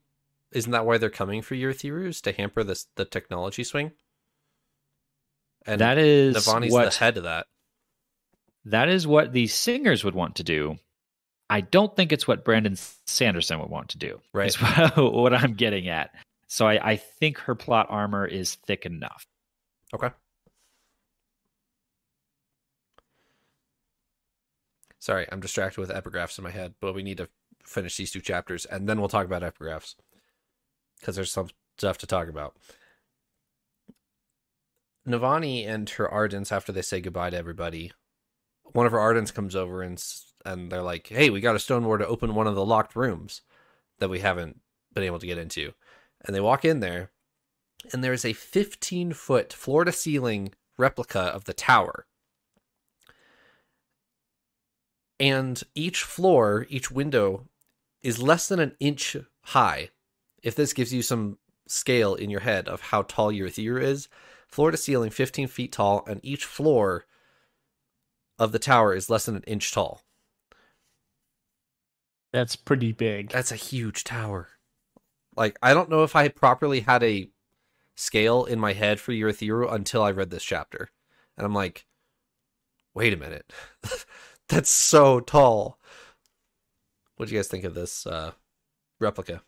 [0.53, 3.93] Isn't that why they're coming for Urithirus to hamper this the technology swing?
[5.67, 7.47] And that is Navani's what the head of that.
[8.67, 10.77] that is what the singers would want to do.
[11.51, 12.77] I don't think it's what Brandon
[13.07, 14.21] Sanderson would want to do.
[14.33, 14.49] Right.
[14.49, 16.11] Is what, what I'm getting at.
[16.49, 19.27] So I, I think her plot armor is thick enough.
[19.95, 20.11] Okay.
[25.07, 27.29] Sorry, I'm distracted with epigraphs in my head, but we need to
[27.63, 29.95] finish these two chapters and then we'll talk about epigraphs
[30.99, 31.49] because there's some
[31.79, 32.57] stuff to talk about.
[35.07, 37.93] Navani and her Ardents, after they say goodbye to everybody,
[38.65, 40.05] one of her Ardents comes over and
[40.45, 42.97] and they're like, "Hey, we got a stone ward to open one of the locked
[42.97, 43.43] rooms
[44.01, 44.61] that we haven't
[44.93, 45.73] been able to get into."
[46.25, 47.13] And they walk in there,
[47.93, 52.09] and there is a 15 foot floor to ceiling replica of the tower.
[55.19, 57.49] And each floor, each window
[58.03, 59.91] is less than an inch high.
[60.43, 64.09] If this gives you some scale in your head of how tall Urithiru is,
[64.47, 67.07] floor to ceiling, 15 feet tall, and each floor
[68.39, 70.03] of the tower is less than an inch tall.
[72.33, 73.31] That's pretty big.
[73.31, 74.49] That's a huge tower.
[75.37, 77.31] Like, I don't know if I properly had a
[77.95, 80.91] scale in my head for Urithiru until I read this chapter.
[81.37, 81.87] And I'm like,
[82.95, 83.53] wait a minute.
[84.49, 85.79] That's so tall.
[87.17, 88.33] What do you guys think of this uh,
[89.01, 89.43] replica?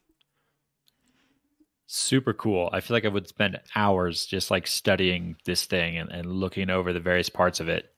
[1.86, 2.68] Super cool.
[2.72, 6.68] I feel like I would spend hours just like studying this thing and, and looking
[6.68, 7.92] over the various parts of it.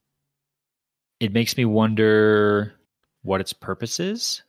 [1.19, 2.75] It makes me wonder
[3.23, 4.43] what its purpose is.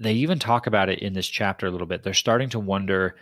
[0.00, 2.02] They even talk about it in this chapter a little bit.
[2.02, 3.16] They're starting to wonder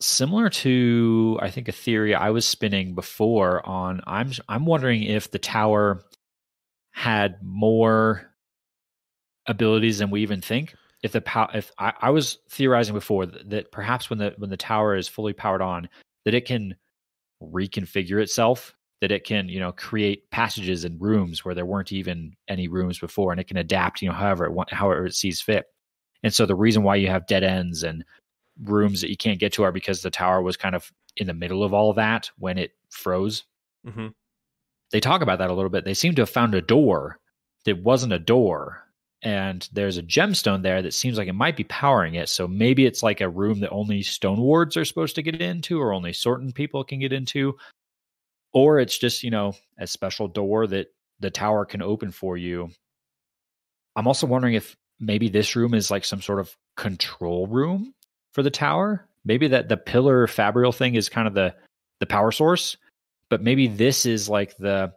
[0.00, 5.30] similar to I think a theory I was spinning before on I'm I'm wondering if
[5.30, 6.04] the tower
[6.92, 8.32] had more
[9.46, 10.74] abilities than we even think.
[11.02, 14.50] If the power, if I, I was theorizing before that, that perhaps when the when
[14.50, 15.88] the tower is fully powered on,
[16.24, 16.76] that it can
[17.42, 22.34] reconfigure itself, that it can you know create passages and rooms where there weren't even
[22.46, 25.66] any rooms before, and it can adapt you know however it however it sees fit.
[26.22, 28.04] And so the reason why you have dead ends and
[28.62, 31.34] rooms that you can't get to are because the tower was kind of in the
[31.34, 33.44] middle of all of that when it froze.
[33.86, 34.08] Mm-hmm.
[34.92, 35.84] They talk about that a little bit.
[35.84, 37.18] They seem to have found a door
[37.64, 38.84] that wasn't a door.
[39.22, 42.28] And there's a gemstone there that seems like it might be powering it.
[42.28, 45.80] So maybe it's like a room that only stone wards are supposed to get into,
[45.80, 47.56] or only certain people can get into.
[48.52, 52.70] Or it's just, you know, a special door that the tower can open for you.
[53.94, 57.94] I'm also wondering if maybe this room is like some sort of control room
[58.32, 59.06] for the tower.
[59.24, 61.54] Maybe that the pillar fabrial thing is kind of the
[62.00, 62.76] the power source,
[63.32, 64.92] but maybe this is like the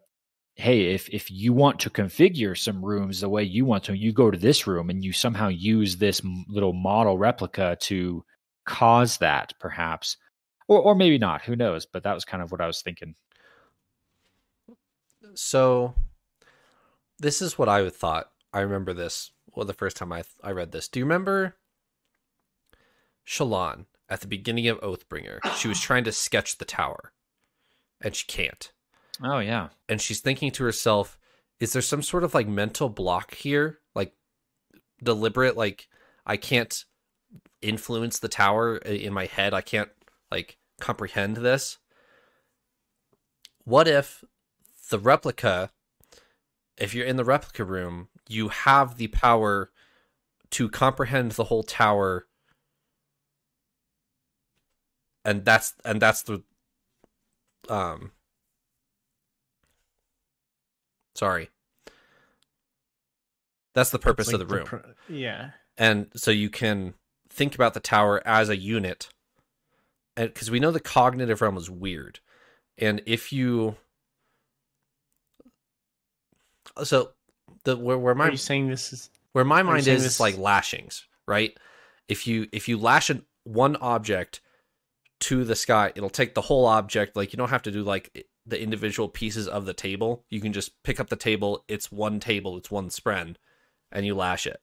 [0.55, 4.11] hey, if if you want to configure some rooms the way you want to, you
[4.11, 8.25] go to this room and you somehow use this little model replica to
[8.65, 10.17] cause that, perhaps,
[10.67, 11.43] or or maybe not.
[11.43, 11.85] Who knows?
[11.85, 13.15] But that was kind of what I was thinking.
[15.35, 15.93] So,
[17.19, 18.31] this is what I thought.
[18.51, 19.31] I remember this.
[19.55, 20.89] Well, the first time I I read this.
[20.89, 21.55] Do you remember
[23.25, 25.39] Shallan at the beginning of Oathbringer.
[25.55, 27.11] She was trying to sketch the tower,
[28.05, 28.71] and she can't.
[29.21, 29.69] Oh yeah.
[29.89, 31.17] And she's thinking to herself,
[31.59, 34.13] "Is there some sort of like mental block here, like
[35.03, 35.57] deliberate?
[35.57, 35.89] Like
[36.25, 36.85] I can't
[37.61, 39.53] influence the tower in my head.
[39.53, 39.89] I can't
[40.31, 41.79] like comprehend this."
[43.63, 44.23] What if
[44.89, 45.71] the replica?
[46.77, 49.71] If you're in the replica room, you have the power
[50.51, 52.27] to comprehend the whole tower
[55.25, 56.43] and that's and that's the
[57.69, 58.11] um
[61.15, 61.49] sorry.
[63.73, 64.65] That's the purpose like of the, the room.
[64.65, 64.77] pr-
[65.09, 65.51] yeah.
[65.77, 66.93] And so you can
[67.29, 69.09] think about the tower as a unit
[70.15, 72.19] and because we know the cognitive realm is weird.
[72.77, 73.75] And if you
[76.83, 77.11] so
[77.63, 80.19] the where, where my Are you saying this is where my mind is this...
[80.19, 81.57] like lashings right?
[82.07, 84.41] If you if you lash an, one object
[85.21, 87.15] to the sky, it'll take the whole object.
[87.15, 90.23] Like you don't have to do like the individual pieces of the table.
[90.29, 91.63] You can just pick up the table.
[91.67, 92.57] It's one table.
[92.57, 93.35] It's one spren,
[93.91, 94.61] and you lash it.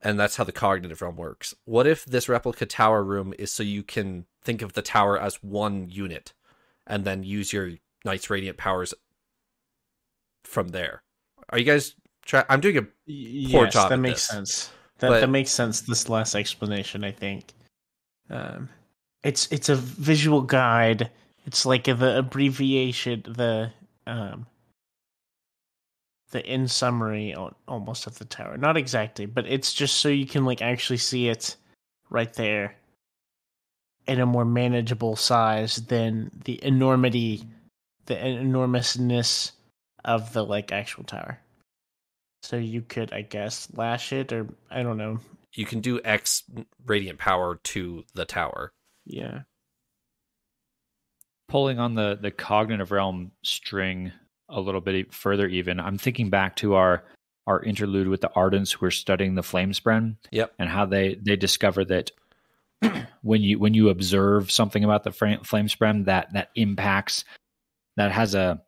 [0.00, 1.54] And that's how the cognitive realm works.
[1.64, 5.42] What if this replica tower room is so you can think of the tower as
[5.42, 6.32] one unit,
[6.86, 7.72] and then use your
[8.04, 8.94] Knight's Radiant powers
[10.44, 11.02] from there?
[11.50, 11.94] Are you guys?
[12.24, 13.90] Try- I'm doing a poor yes, job.
[13.90, 14.28] That makes this.
[14.28, 14.70] sense.
[15.00, 15.80] That but, that makes sense.
[15.80, 17.52] This last explanation, I think.
[18.30, 18.68] Um,
[19.28, 21.10] it's it's a visual guide.
[21.44, 23.70] It's like the abbreviation, the
[24.06, 24.46] um,
[26.30, 27.34] the in summary
[27.66, 28.56] almost of the tower.
[28.56, 31.56] Not exactly, but it's just so you can like actually see it
[32.08, 32.76] right there
[34.06, 37.44] in a more manageable size than the enormity,
[38.06, 39.52] the enormousness
[40.06, 41.38] of the like actual tower.
[42.42, 45.20] So you could, I guess, lash it, or I don't know.
[45.52, 46.44] You can do X
[46.86, 48.72] radiant power to the tower.
[49.08, 49.40] Yeah.
[51.48, 54.12] Pulling on the the cognitive realm string
[54.48, 57.04] a little bit further, even I'm thinking back to our
[57.46, 60.16] our interlude with the Ardents who are studying the Flamespren.
[60.30, 60.52] Yep.
[60.58, 62.10] And how they they discover that
[63.22, 67.24] when you when you observe something about the Flamespren that that impacts
[67.96, 68.60] that has a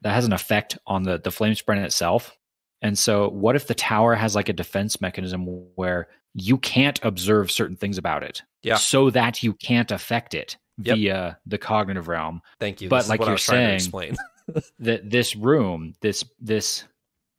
[0.00, 2.36] that has an effect on the the Flamespren itself.
[2.82, 5.44] And so, what if the tower has like a defense mechanism
[5.74, 8.42] where you can't observe certain things about it.
[8.62, 8.76] Yeah.
[8.76, 10.96] So that you can't affect it Yep.
[10.96, 12.40] via the cognitive realm.
[12.58, 12.88] Thank you.
[12.88, 14.16] But This like you're trying to saying- explain.
[14.80, 16.84] That this room, this this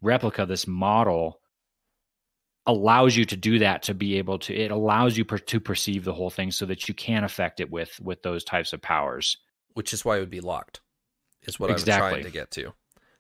[0.02, 1.40] replica, this model
[2.68, 6.04] allows you to do that to be able to it allows you per, to perceive
[6.04, 9.38] the whole thing so that you can affect it with with those types of powers.
[9.74, 10.80] which is why it would be locked
[11.44, 12.72] is what i'm trying to get to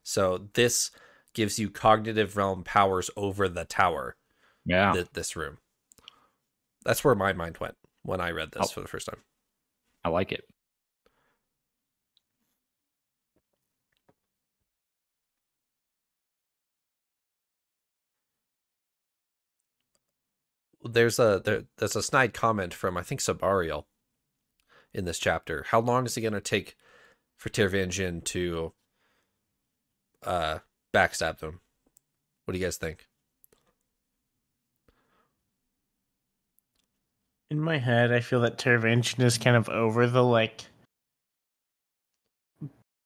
[0.04, 0.92] so this
[1.34, 4.16] gives you cognitive realm powers over the tower
[4.66, 4.94] Yeah.
[4.94, 5.58] th- this room
[6.84, 8.74] that's where my mind went when i read this Oh.
[8.74, 9.22] for the first time
[10.04, 10.46] I like it.
[20.84, 23.86] there's a there, there's a snide comment from i think Sebarial
[24.94, 26.76] in this chapter how long is it going to take
[27.38, 28.74] for Taravangian to
[30.24, 30.60] uh
[30.94, 31.62] backstab them
[32.46, 33.08] what do you guys think
[37.52, 40.64] In my head, I feel that Taravangian is kind of over the like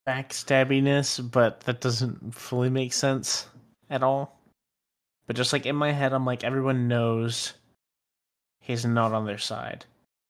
[0.07, 3.47] backstabbiness, but that doesn't fully make sense
[3.89, 4.39] at all.
[5.25, 7.53] But just like in my head, I'm like everyone knows
[8.61, 9.85] he's not on their side.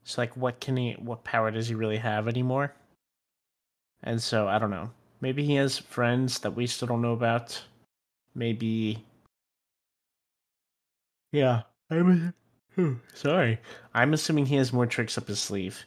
[0.06, 0.94] So like, what can he?
[0.94, 2.74] What power does he really have anymore?
[4.02, 4.92] And so I don't know.
[5.20, 7.62] Maybe he has friends that we still don't know about.
[8.34, 9.04] Maybe.
[11.34, 12.34] Yeah, I'm.
[12.78, 13.60] Oh, sorry.
[13.94, 15.84] I'm assuming he has more tricks up his sleeve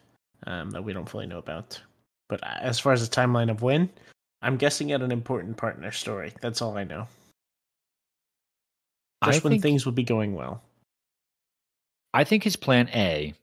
[0.47, 1.81] um, that we don't fully know about.
[2.29, 3.91] But uh, as far as the timeline of when,
[4.43, 6.33] I'm guessing at an important part in their story.
[6.41, 7.07] That's all I know.
[9.21, 10.63] I Just when think, things will be going well.
[12.15, 13.35] I think his plan A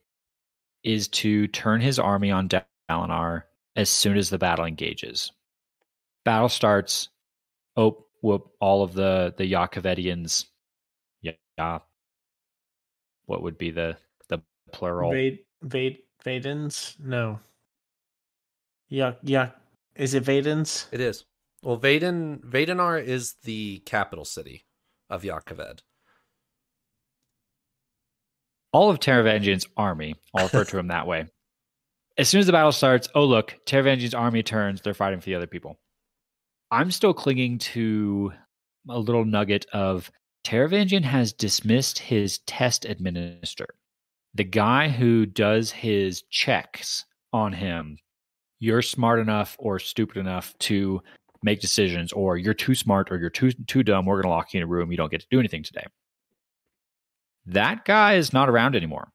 [0.84, 2.50] is to turn his army on
[2.90, 3.44] Dalinar
[3.76, 5.32] as soon as the battle engages.
[6.24, 7.10] Battle starts.
[7.76, 8.52] Oh, whoop!
[8.60, 10.46] All of the the Jah Kevedians.
[11.22, 11.80] Yeah.
[13.26, 13.98] What would be the
[14.30, 15.12] the plural?
[15.12, 17.00] Vade, Vade, Vadens?
[17.00, 17.40] No.
[18.92, 19.54] Yuck, yuck.
[19.96, 20.88] Is it Vadens?
[20.92, 21.26] it is
[21.64, 24.66] well Vaden Vedenar is the capital city
[25.10, 25.82] of Jah Keved
[28.76, 31.28] all of Taravangian's army, I'll refer to him that way.
[32.18, 35.36] As soon as the battle starts, oh look, Taravangian's army turns, they're fighting for the
[35.36, 35.80] other people.
[36.72, 38.34] I'm still clinging to
[38.90, 40.12] a little nugget of
[40.46, 43.76] Taravangian has dismissed his test administrator.
[44.34, 47.98] The guy who does his checks on him,
[48.60, 51.02] you're smart enough or stupid enough to
[51.44, 54.60] make decisions, or you're too smart or you're too too dumb, we're gonna lock you
[54.60, 55.86] in a room, you don't get to do anything today
[57.46, 59.12] that guy is not around anymore.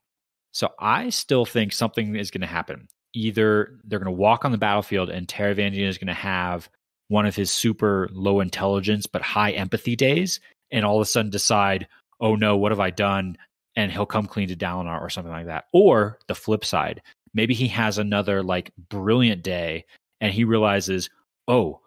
[0.53, 2.89] So I still think something is going to happen.
[3.13, 6.69] Either they're going to walk on the battlefield and Taravangian is going to have
[7.09, 10.39] one of his super low intelligence but high empathy days
[10.73, 11.87] and all of a sudden decide,
[12.21, 13.37] oh no, what have I done?
[13.77, 15.65] And he'll come clean to Dalinar or something like that.
[15.73, 17.03] Or the flip side,
[17.35, 19.85] maybe he has another like brilliant day
[20.21, 21.09] and he realizes,
[21.49, 21.81] oh,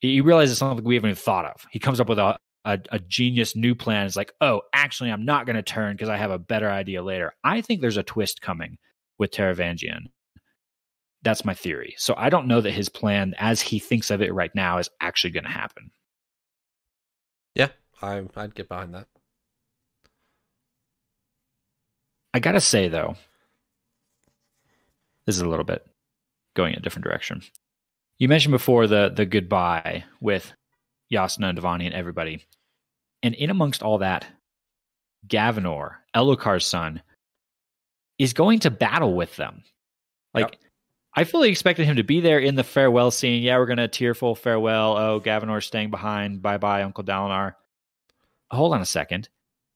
[0.00, 1.66] he realizes something we haven't even thought of.
[1.70, 5.24] He comes up with a, a, a genius new plan is like, oh, actually, I'm
[5.24, 7.32] not going to turn because I have a better idea later.
[7.44, 8.78] I think there's a twist coming
[9.18, 10.06] with Taravangian.
[11.22, 11.94] That's my theory.
[11.98, 14.88] So I don't know that his plan, as he thinks of it right now, is
[15.00, 15.90] actually going to happen.
[18.02, 19.06] I, i'd get behind that
[22.32, 23.16] I got to say, though,
[25.26, 25.84] this is a little bit
[26.54, 27.42] going in a different direction.
[28.18, 30.52] You mentioned before the the goodbye with
[31.12, 32.44] Jasnah and Devani and everybody.
[33.22, 34.26] And in amongst all that,
[35.26, 37.02] Gavinor, Elhokar's son,
[38.18, 39.62] is going to battle with them.
[40.32, 40.60] Like, Yep.
[41.16, 43.42] I fully expected him to be there in the farewell scene.
[43.42, 44.96] Yeah, we're going to tearful farewell.
[44.96, 46.40] Oh, Gavinor's staying behind.
[46.40, 47.56] Bye bye, Uncle Dalinar.
[48.50, 49.28] Hold on a second.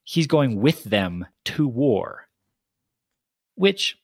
[0.04, 2.28] He's going with them to war,
[3.54, 3.96] which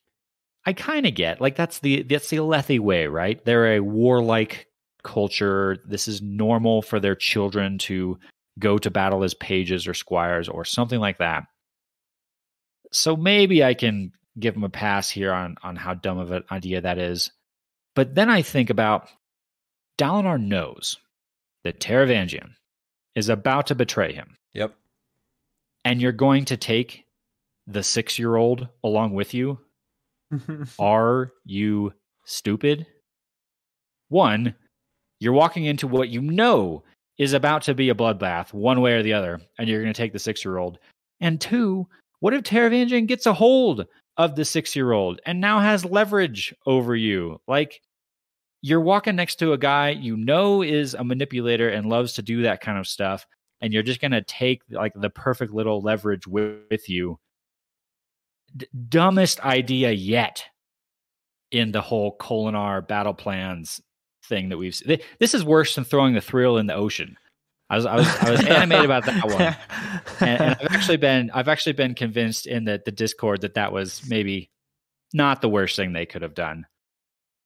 [0.64, 1.41] I kind of get.
[1.41, 3.45] Like that's the that's the Alethi way, right?
[3.45, 4.66] They're a warlike
[5.03, 5.79] culture.
[5.87, 8.18] This is normal for their children to
[8.59, 11.45] go to battle as pages or squires or something like that.
[12.93, 16.45] So maybe I can give him a pass here on on how dumb of an
[16.51, 17.31] idea that is.
[17.95, 19.09] But then I think about
[19.99, 20.97] Dalinar knows
[21.64, 22.53] that Taravangian
[23.14, 24.75] is about to betray him, yep
[25.85, 27.05] and you're going to take
[27.67, 29.59] the six year old along with you
[30.79, 31.93] are you
[32.25, 32.87] stupid?
[34.09, 34.55] One,
[35.19, 36.85] you're walking into what you know
[37.19, 39.99] is about to be a bloodbath, one way or the other, and you're going to
[39.99, 40.79] take the six year old.
[41.21, 41.87] And two,
[42.21, 43.87] what if Taravangian gets a hold
[44.17, 47.41] of the six year old and now has leverage over you?
[47.47, 47.81] Like,
[48.63, 52.43] you're walking next to a guy you know is a manipulator and loves to do
[52.43, 53.27] that kind of stuff,
[53.61, 57.19] and you're just going to take like the perfect little leverage with, with you
[58.57, 60.45] d- dumbest idea yet
[61.51, 63.81] in the whole Kholinar battle plans
[64.25, 64.99] thing that we've seen.
[65.19, 67.17] This is worse than throwing the thrill in the ocean.
[67.69, 69.57] I was I was I was animated about that one,
[70.29, 73.73] and, and, I've actually been I've actually been convinced in the the Discord that that
[73.73, 74.51] was maybe
[75.13, 76.67] not the worst thing they could have done,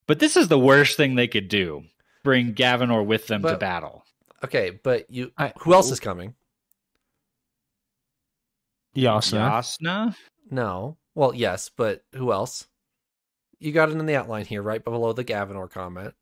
[0.06, 1.82] but this is the worst thing they could do:
[2.22, 4.03] bring Gavinor with them But- to battle.
[4.44, 6.04] Okay, but you I- who else is oh.
[6.04, 6.34] coming?
[8.94, 9.50] Jasnah.
[9.50, 10.16] Jasnah,
[10.50, 10.96] No.
[11.14, 12.66] Well, yes, but who else?
[13.58, 16.14] You got it in the outline here, right below the Gavinor comment.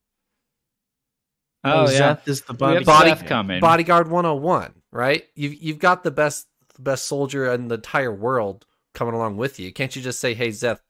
[1.64, 2.84] oh, oh yeah, Szeth is the body.
[2.84, 3.60] Body- Szeth coming.
[3.60, 5.24] Bodyguard 101, right?
[5.34, 9.58] You've you've got the best the best soldier in the entire world coming along with
[9.58, 9.72] you.
[9.72, 10.80] Can't you just say, "Hey, Szeth,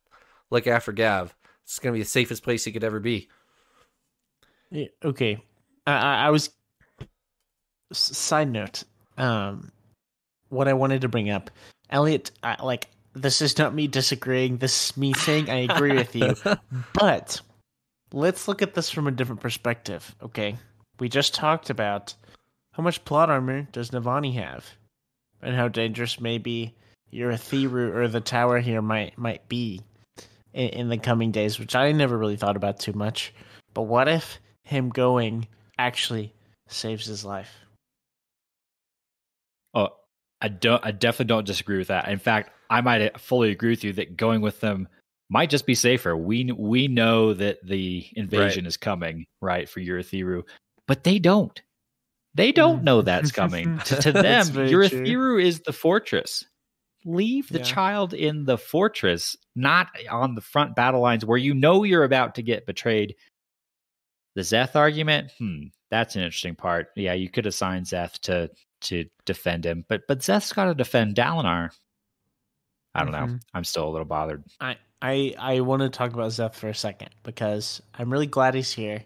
[0.51, 1.35] look after Gav.
[1.65, 3.29] It's gonna be the safest place he could ever be."
[4.71, 5.43] Yeah, okay.
[5.87, 6.51] I, I, I was.
[7.93, 8.85] Side note.
[9.17, 9.71] Um,
[10.49, 11.51] what I wanted to bring up,
[11.91, 12.31] Elliot.
[12.43, 14.59] I, like this is not me disagreeing.
[14.59, 16.35] This is me saying I agree with you.
[16.95, 17.41] But
[18.13, 20.15] let's look at this from a different perspective.
[20.23, 20.57] Okay,
[20.99, 22.15] we just talked about
[22.73, 24.67] how much plot armor does Navani have,
[25.43, 26.75] and how dangerous maybe
[27.13, 29.81] Urithiru or the tower here might might be
[30.53, 33.35] in, in the coming days, which I never really thought about too much.
[33.75, 36.35] But what if him going actually
[36.69, 37.62] saves his life?
[40.43, 40.85] I don't.
[40.85, 42.09] I definitely don't disagree with that.
[42.09, 44.89] In fact, I might fully agree with you that going with them
[45.31, 46.17] might just be safer.
[46.17, 50.43] We we know that the invasion is coming, right, for Urithiru,
[50.89, 51.63] but they don't.
[52.35, 53.79] They don't know that's coming.
[53.85, 55.39] to, to them, very true.
[55.39, 56.45] Is the fortress.
[57.05, 57.65] Leave the Yeah.
[57.65, 62.35] child in the fortress, not on the front battle lines where you know you're about
[62.37, 63.15] to get betrayed.
[64.35, 66.89] The Szeth argument, hmm, that's an interesting part.
[66.97, 68.51] Yeah, you could assign Szeth to
[68.83, 71.71] to defend him, but but Szeth's got to defend Dalinar.
[72.95, 73.27] I don't know.
[73.35, 73.41] Mhm.
[73.55, 74.45] I'm still a little bothered.
[74.61, 78.55] I I I want to talk about Zeth for a second because I'm really glad
[78.55, 79.05] he's here.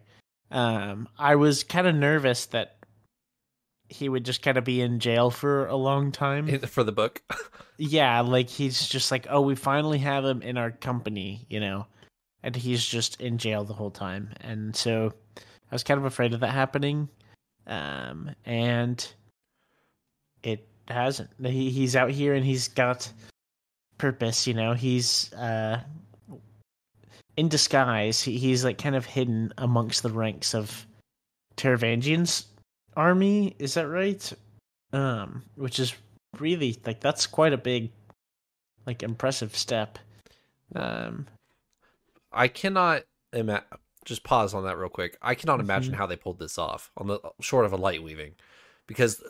[0.51, 2.77] Um, I was kind of nervous that
[3.89, 6.49] he would just kind of be in jail for a long time.
[6.67, 7.23] For the book.
[7.79, 11.87] yeah, like he's just like, oh, we finally have him in our company, you know,
[12.43, 16.35] and he's just in jail the whole time, and so I was kind of afraid
[16.35, 17.09] of that happening.
[17.69, 19.07] Um, and
[20.47, 21.31] it hasn't.
[21.43, 23.11] He he's out here and he's got
[23.99, 24.75] purpose, you know.
[24.75, 25.81] He's uh
[27.37, 28.23] in disguise.
[28.23, 30.87] He, he's like kind of hidden amongst the ranks of
[31.57, 32.47] Taravangian's
[32.97, 33.55] army.
[33.59, 34.33] Is that right?
[34.93, 35.95] Um, which is
[36.39, 37.91] really like that's quite a big,
[38.87, 39.99] like impressive step.
[40.75, 41.27] Um,
[42.33, 43.65] I cannot ima-
[44.05, 45.17] just pause on that real quick.
[45.21, 45.97] I cannot imagine Mhm.
[45.97, 48.35] how they pulled this off on the short of a light weaving,
[48.87, 49.23] because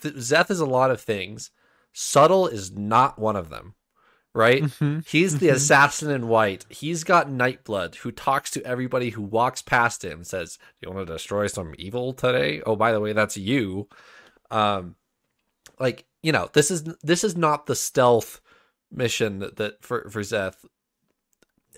[0.00, 1.50] th- Szeth is a lot of things.
[1.92, 3.74] Subtle is not one of them,
[4.34, 4.62] right?
[4.62, 5.06] mhm.
[5.08, 5.54] He's the Mhm.
[5.54, 6.64] assassin in white.
[6.68, 10.22] He's got Nightblood, who talks to everybody who walks past him.
[10.24, 12.62] Says, "You want to destroy some evil today?
[12.64, 13.88] Oh, by the way, that's you."
[14.50, 14.96] Um,
[15.78, 18.40] like you know, this is this is not the stealth
[18.92, 20.64] mission that, that for for Szeth.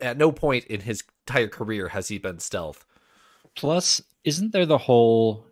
[0.00, 2.84] At no point in his entire career has he been stealth.
[3.54, 5.46] Plus, isn't there the whole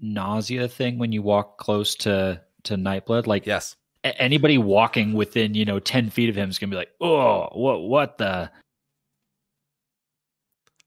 [0.00, 3.26] nausea thing when you walk close to to Nightblood?
[3.26, 6.76] Like Yes, a- anybody walking within you know ten feet of him is gonna be
[6.76, 8.50] like, oh, what what the?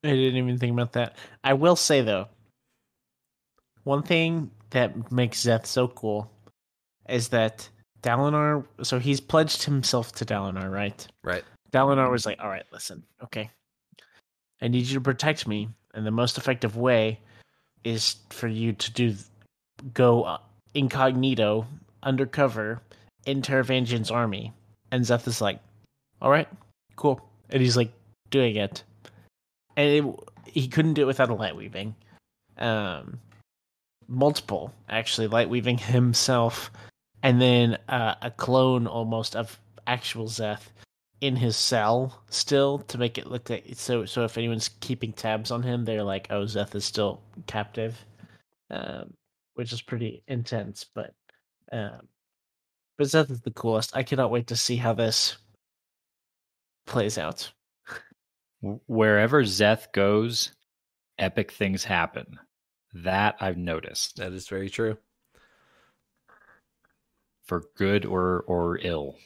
[0.04, 1.18] I didn't even think about that.
[1.44, 2.28] I will say though,
[3.84, 6.32] one thing that makes Szeth so cool
[7.10, 7.68] is that
[8.02, 8.66] Dalinar.
[8.84, 11.06] So he's pledged himself to Dalinar, right?
[11.24, 11.44] right.
[11.72, 13.50] Dalinar was like, "All right, listen, okay,
[14.62, 17.20] I need you to protect me, and the most effective way
[17.84, 19.16] is for you to do
[19.94, 20.38] go uh,
[20.74, 21.68] incognito,
[22.04, 22.82] undercover,
[23.26, 24.54] in Taravangian's army."
[24.92, 25.60] And Szeth is like,
[26.22, 26.48] "All right,
[26.96, 27.92] cool," and he's like
[28.30, 28.84] doing it,
[29.76, 30.16] and it,
[30.46, 31.96] he couldn't do it without a light weaving.
[32.58, 33.20] Um,
[34.08, 36.72] multiple actually light weaving himself,
[37.24, 40.68] and then uh, a clone almost of actual Szeth
[41.22, 45.52] in his cell still to make it look like so so if anyone's keeping tabs
[45.52, 48.06] on him they're like oh Szeth is still captive
[48.72, 49.14] um
[49.56, 51.14] which is pretty intense but
[51.72, 52.08] um
[52.98, 55.38] but Szeth is the coolest I cannot wait to see how this
[56.86, 57.52] plays out
[58.88, 60.52] Wherever Szeth goes,
[61.18, 62.40] epic things happen.
[62.94, 64.98] That I've noticed That is very true.
[67.44, 69.18] for good or or ill.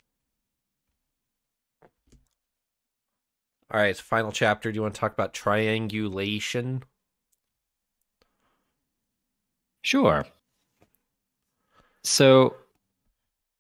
[3.74, 4.72] All right, final chapter.
[4.72, 6.84] Do you want to talk about triangulation?
[9.82, 10.26] Sure.
[12.04, 12.56] So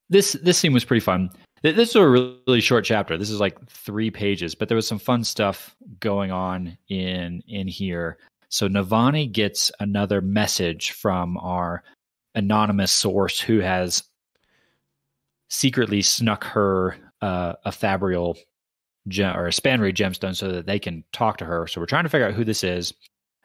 [0.09, 1.31] this this scene was pretty fun.
[1.63, 3.17] This is a really short chapter.
[3.17, 7.67] This is like three pages, but there was some fun stuff going on in in
[7.67, 8.17] here.
[8.49, 11.83] So Navani gets another message from our
[12.35, 14.03] anonymous source who has
[15.49, 18.37] secretly snuck her uh, a Fabrial
[19.07, 21.67] gem or a Spanreed gemstone so that they can talk to her.
[21.67, 22.93] So we're trying to figure out who this is.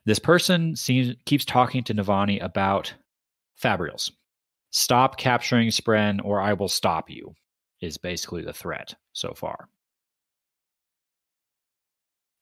[0.05, 2.95] This person seems keeps talking to Navani about
[3.63, 4.11] Fabrials.
[4.71, 7.35] Stop capturing Spren or I will stop you
[7.81, 9.69] is basically the threat so far.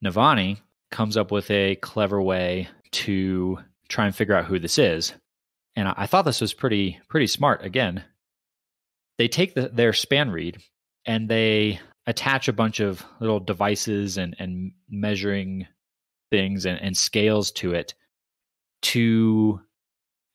[0.04, 0.58] Navani
[0.90, 3.58] comes up with a clever way to
[3.88, 5.12] try and figure out who this is.
[5.74, 7.64] And I thought this was pretty pretty smart.
[7.64, 8.04] Again,
[9.18, 10.60] they take the, their Spanreed
[11.04, 15.66] and they attach a bunch of little devices and, and measuring
[16.30, 17.94] things and, and scales to it
[18.82, 19.61] to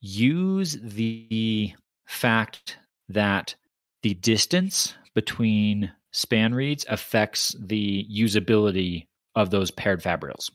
[0.00, 1.72] use the
[2.06, 2.76] fact
[3.08, 3.54] that
[4.02, 10.50] the distance between spanreeds affects the usability of those paired fabrials.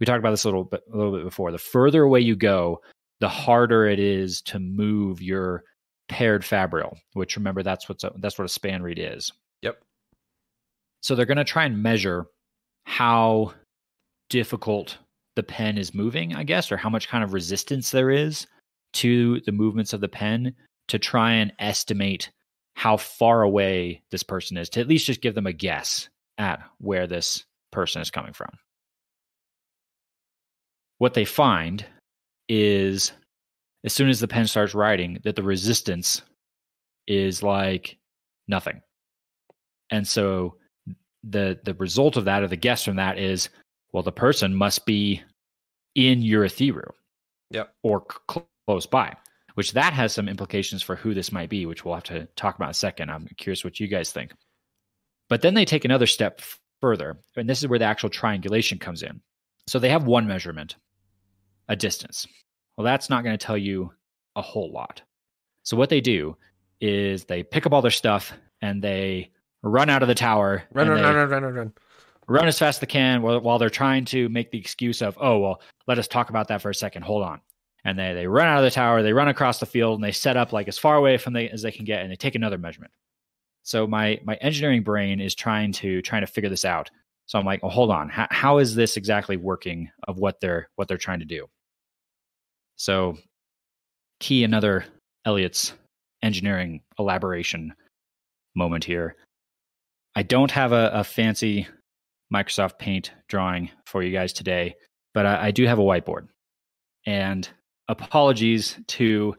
[0.00, 1.50] We talked about this a little bit a little bit before.
[1.50, 2.82] The further away you go,
[3.20, 5.64] the harder it is to move your
[6.08, 9.32] paired fabrial, which remember that's what's a, that's what a spanreed is.
[11.00, 12.26] So they're going to try and measure
[12.84, 13.54] how
[14.30, 14.98] difficult
[15.36, 18.46] the pen is moving, I guess, or how much kind of resistance there is
[18.94, 20.54] to the movements of the pen
[20.88, 22.30] to try and estimate
[22.74, 26.60] how far away this person is, to at least just give them a guess at
[26.78, 28.50] where this person is coming from.
[30.98, 31.84] What they find
[32.48, 33.12] is
[33.84, 36.22] as soon as the pen starts writing, that the resistance
[37.06, 37.96] is like
[38.48, 38.80] nothing.
[39.90, 40.56] And so
[41.24, 43.48] the the result of that or the guess from that is
[43.92, 45.22] well the person must be
[45.94, 46.90] in Urithiru.
[47.50, 47.72] Yep.
[47.82, 49.16] Or c- close by
[49.58, 52.54] which that has some implications for who this might be, which we'll have to talk
[52.54, 53.10] about in a second.
[53.10, 54.32] I'm curious what you guys think.
[55.28, 56.40] But then they take another step
[56.80, 59.20] further, and this is where the actual triangulation comes in.
[59.66, 60.76] So they have one measurement,
[61.68, 62.24] a distance.
[62.76, 63.90] Well, that's not going to tell you
[64.36, 65.02] a whole lot.
[65.64, 66.36] So what they do
[66.80, 69.32] is they pick up all their stuff and they
[69.62, 70.62] run out of the tower.
[70.72, 71.72] Run, run, run, run, run, run, run.
[72.26, 75.16] Run as fast as they can while, while they're trying to make the excuse of,
[75.20, 77.02] oh, well, let us talk about that for a second.
[77.02, 77.40] Hold on
[77.84, 80.12] and they they run out of the tower, they run across the field, and they
[80.12, 82.34] set up like as far away from they as they can get, and they take
[82.34, 82.92] another measurement.
[83.62, 86.90] So my my engineering brain is trying to trying to figure this out.
[87.26, 90.68] So I'm like, well, hold on, how, how is this exactly working of what they're
[90.76, 91.46] what they're trying to do?
[92.76, 93.18] So,
[94.20, 94.84] key another
[95.24, 95.72] Elliot's
[96.22, 97.74] engineering elaboration
[98.54, 99.16] moment here.
[100.18, 101.68] I don't have a, a fancy
[102.34, 104.74] Microsoft Paint drawing for you guys today,
[105.14, 106.26] but I, I do have a whiteboard.
[107.06, 107.48] And
[107.86, 109.36] apologies to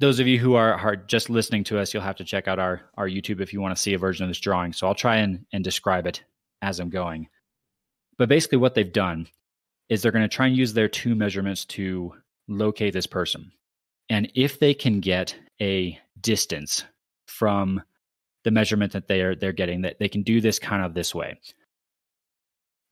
[0.00, 1.94] those of you who are, are just listening to us.
[1.94, 4.24] You'll have to check out our, our YouTube if you want to see a version
[4.24, 4.72] of this drawing.
[4.72, 6.24] So I'll try and, and describe it
[6.60, 7.28] as I'm going.
[8.16, 9.28] But basically, what they've done
[9.88, 12.14] is they're going to try and use their two measurements to
[12.48, 13.52] locate this person.
[14.08, 16.82] And if they can get a distance
[17.28, 17.80] from
[18.48, 21.38] the measurement that they're they're getting, that they can do this kind of this way.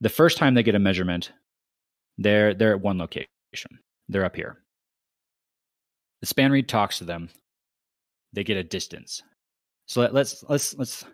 [0.01, 1.31] The first time they get a measurement,
[2.19, 3.27] they're they're at one location.
[4.07, 4.61] They're up here.
[6.21, 7.29] The spanreed talks to them.
[8.33, 9.23] They get a distance.
[9.87, 11.05] So let, us let's let's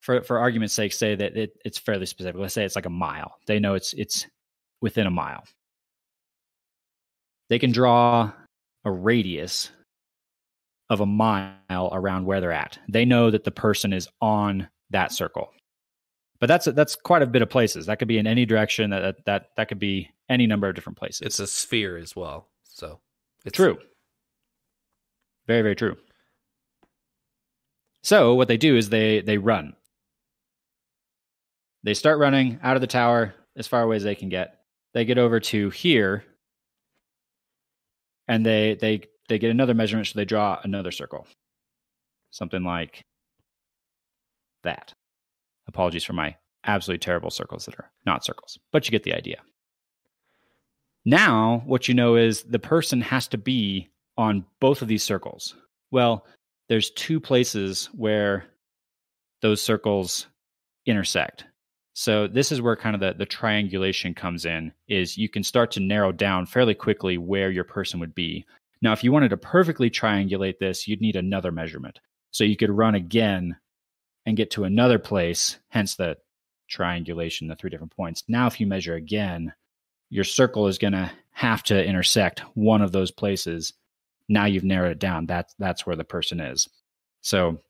[0.00, 2.40] for for argument's sake say that it, it's fairly specific.
[2.40, 3.36] Let's say it's like a mile.
[3.46, 4.26] They know it's it's
[4.80, 5.44] within a mile.
[7.50, 8.32] They can draw
[8.84, 9.70] a radius
[10.90, 12.78] of a mile around where they're at.
[12.88, 15.50] They know that the person is on that circle.
[16.38, 17.86] But that's that's quite a bit of places.
[17.86, 18.90] That could be in any direction.
[18.90, 21.22] That that that, could be any number of different places.
[21.22, 22.48] It's a sphere as well.
[22.64, 23.00] So
[23.44, 23.78] it's true.
[25.46, 25.96] Very, very true.
[28.02, 29.74] So what they do is they they run.
[31.82, 34.60] They start running out of the tower as far away as they can get.
[34.92, 36.24] They get over to here
[38.28, 41.26] and they they they get another measurement so they draw another circle.
[42.30, 43.04] Something like
[44.62, 44.94] that.
[45.68, 49.40] Apologies for my absolutely terrible circles that are not circles, but you get the idea.
[51.04, 55.54] Now, what you know is the person has to be on both of these circles.
[55.90, 56.26] Well,
[56.68, 58.46] there's two places where
[59.40, 60.26] those circles
[60.84, 61.44] intersect.
[61.94, 65.70] So this is where kind of the, the triangulation comes in is you can start
[65.72, 68.44] to narrow down fairly quickly where your person would be.
[68.82, 71.98] Now, if you wanted to perfectly triangulate this, you'd need another measurement.
[72.30, 73.56] So you could run again
[74.26, 76.16] and get to another place, hence the
[76.68, 78.24] triangulation, the three different points.
[78.28, 79.54] Now, if you measure again,
[80.10, 83.72] your circle is going to have to intersect one of those places.
[84.28, 85.26] Now you've narrowed it down.
[85.26, 86.68] That's that's where the person is.
[87.22, 87.60] So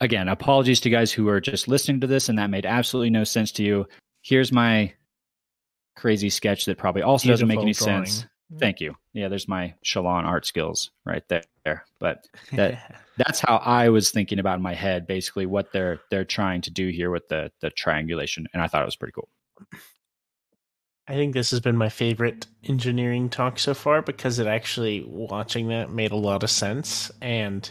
[0.00, 3.24] again, apologies to guys who are just listening to this and that made absolutely no
[3.24, 3.86] sense to you.
[4.22, 4.92] Here's my
[5.96, 8.06] crazy sketch that probably also doesn't make any drawing.
[8.06, 8.26] sense.
[8.58, 8.94] Thank you.
[9.12, 11.84] Yeah, there's my Shallan art skills right there.
[11.98, 16.24] But That- that's how I was thinking about in my head, basically what they're they're
[16.24, 19.28] trying to do here with the the triangulation, and I thought it was pretty cool.
[21.06, 25.68] I think this has been my favorite engineering talk so far because it actually watching
[25.68, 27.70] that made a lot of sense and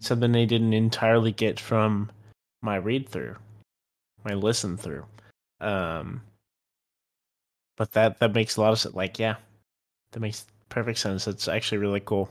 [0.00, 2.10] something I didn't entirely get from
[2.62, 3.36] my read through,
[4.24, 5.04] my listen through.
[5.60, 6.22] Um,
[7.76, 8.94] but that that makes a lot of sense.
[8.94, 9.36] Like, yeah,
[10.12, 11.26] that makes perfect sense.
[11.26, 12.28] It's actually really cool.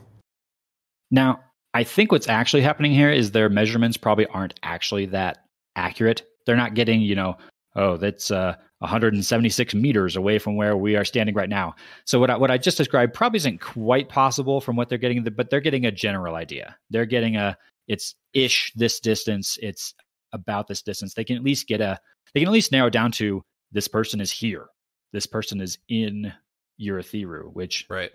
[1.10, 1.40] Now,
[1.74, 5.44] I think what's actually happening here is their measurements probably aren't actually that
[5.76, 6.22] accurate.
[6.46, 7.36] They're not getting, you know,
[7.76, 11.74] oh, that's uh, 176 meters away from where we are standing right now.
[12.04, 15.22] So what I, what I just described probably isn't quite possible from what they're getting,
[15.24, 16.76] but they're getting a general idea.
[16.90, 17.56] They're getting a
[17.86, 19.58] it's ish this distance.
[19.62, 19.94] It's
[20.32, 21.14] about this distance.
[21.14, 21.98] They can at least get a
[22.32, 24.66] they can at least narrow down to this person is here.
[25.12, 26.32] This person is in
[26.80, 28.12] Urithiru, which Right.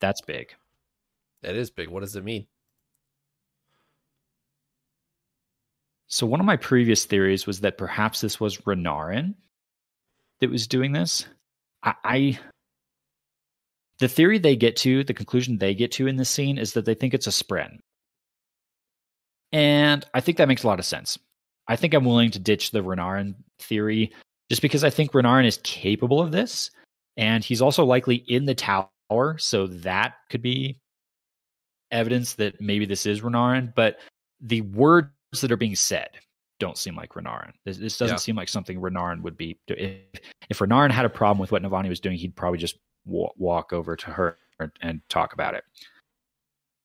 [0.00, 0.54] that's big.
[1.42, 1.88] That is big.
[1.88, 2.46] What does it mean?
[6.08, 9.34] So one of my previous theories was that perhaps this was Renarin
[10.40, 11.26] that was doing this.
[11.82, 12.38] I, I
[13.98, 16.84] the theory they get to, the conclusion they get to in this scene is that
[16.84, 17.78] they think it's a spren.
[19.52, 21.18] And I think that makes a lot of sense.
[21.68, 24.12] I think I'm willing to ditch the Renarin theory
[24.50, 26.70] just because I think Renarin is capable of this.
[27.16, 28.88] And he's also likely in the tower.
[29.38, 30.78] So that could be
[31.90, 33.74] evidence that maybe this is Renarin.
[33.74, 33.98] But
[34.40, 35.10] the words
[35.40, 36.10] that are being said
[36.58, 37.52] don't seem like Renarin.
[37.64, 38.18] This, this doesn't Yeah.
[38.18, 39.58] seem like something Renarin would be.
[39.68, 40.00] If,
[40.48, 43.72] if Renarin had a problem with what Navani was doing, he'd probably just wa- walk
[43.72, 45.64] over to her and, and talk about it.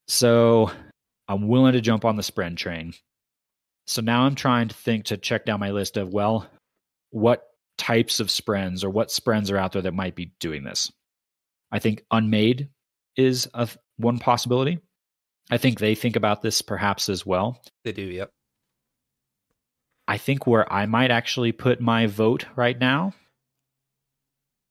[0.08, 0.72] So
[1.28, 2.94] I'm willing to jump on the Spren train.
[3.88, 6.48] So now I'm trying to think to check down my list of, well,
[7.12, 7.51] what
[7.82, 10.92] types of Sprens or what Sprens are out there that might be doing this.
[11.72, 12.70] I think Unmade
[13.18, 13.68] is a,
[13.98, 14.78] one possibility.
[15.50, 17.60] I think they think about this perhaps as well.
[17.84, 18.04] They do.
[18.04, 18.32] Yep.
[20.08, 23.14] I think where I might actually put my vote right now,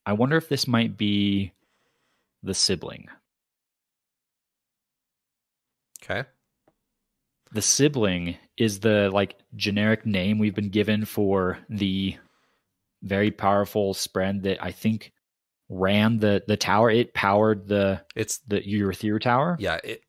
[0.06, 1.52] I wonder if this might be
[2.44, 3.08] the sibling.
[6.00, 6.28] Okay.
[7.50, 12.16] The sibling is the like generic name we've been given for the
[13.02, 15.12] very powerful spren that I think
[15.68, 16.90] ran the the tower.
[16.90, 19.56] It powered the It's the Urithiru tower.
[19.60, 19.78] yeah.
[19.84, 20.02] It,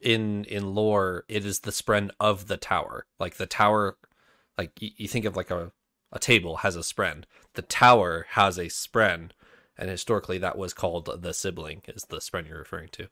[0.00, 3.06] in in lore, it is the spren of the tower.
[3.18, 3.98] Like the tower,
[4.56, 5.72] like you, you think of like a
[6.12, 7.24] a table has a spren.
[7.54, 9.30] The tower has a spren,
[9.76, 11.82] and historically that was called the sibling.
[11.88, 13.08] Is the spren you're referring to?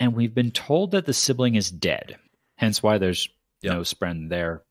[0.00, 2.16] And we've been told that the sibling is dead.
[2.56, 3.28] Hence why there's
[3.62, 3.72] Yep.
[3.74, 4.62] no Spren there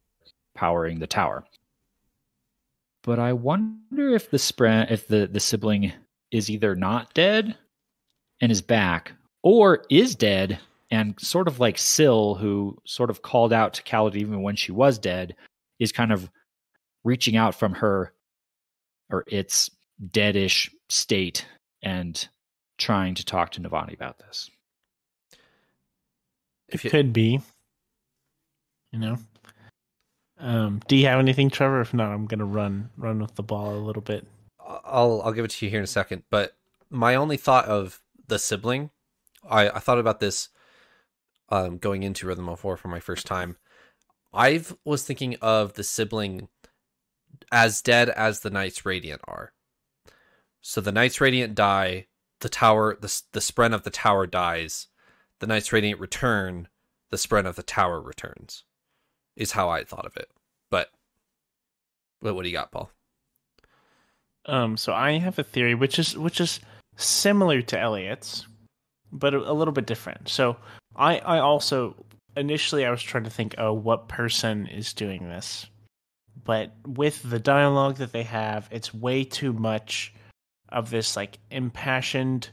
[0.53, 1.45] powering the tower.
[3.03, 5.93] But I wonder if the Spren if the, the sibling
[6.31, 7.57] is either not dead
[8.41, 10.59] and is back, or is dead
[10.91, 14.71] and sort of like Syl, who sort of called out to Kaladin even when she
[14.71, 15.35] was dead,
[15.79, 16.29] is kind of
[17.03, 18.13] reaching out from her
[19.09, 19.69] or its
[20.09, 21.45] deadish state
[21.81, 22.27] and
[22.77, 24.49] trying to talk to Navani about this.
[26.67, 27.39] If It could be.
[28.91, 29.17] You know.
[30.41, 31.81] Um, do you have anything, Trevor?
[31.81, 34.27] If not, I'm gonna run run with the ball a little bit.
[34.59, 36.23] I'll I'll give it to you here in a second.
[36.29, 36.55] But
[36.89, 38.89] my only thought of the sibling,
[39.47, 40.49] I I thought about this,
[41.49, 43.57] um, going into Rhythm of War for my first time.
[44.33, 46.47] I was thinking of the sibling
[47.51, 49.53] as dead as the Knights Radiant are.
[50.61, 52.07] So the Knights Radiant die,
[52.39, 54.87] the tower, the the spren of the tower dies,
[55.39, 56.67] the Knights Radiant return,
[57.11, 58.63] the spren of the tower returns.
[59.35, 60.29] Is how I thought of it.
[60.69, 60.89] But
[62.19, 62.91] what what do you got, Paul?
[64.45, 66.59] Um, so I have a theory which is which is
[66.97, 68.47] similar to Elliot's,
[69.11, 70.29] but a, a little bit different.
[70.29, 70.57] So
[70.95, 72.05] I I also
[72.35, 75.67] initially I was trying to think, oh, what person is doing this?
[76.43, 80.13] But with the dialogue that they have, it's way too much
[80.69, 82.49] of this like impassioned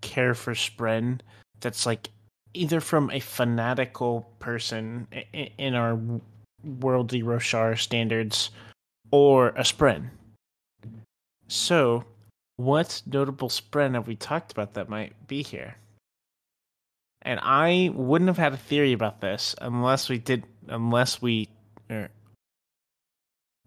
[0.00, 1.20] care for Spren
[1.60, 2.10] that's like
[2.54, 5.98] either from a fanatical person in our
[6.64, 8.50] worldly Roshar standards
[9.10, 10.10] or a Spren.
[11.48, 12.04] So,
[12.56, 15.76] what notable spren have we talked about that might be here?
[17.22, 21.48] And I wouldn't have had a theory about this unless we did, unless we,
[21.90, 22.08] er,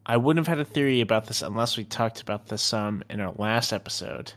[0.05, 3.19] I wouldn't have had a theory about this unless we talked about this um in
[3.21, 4.33] our last episode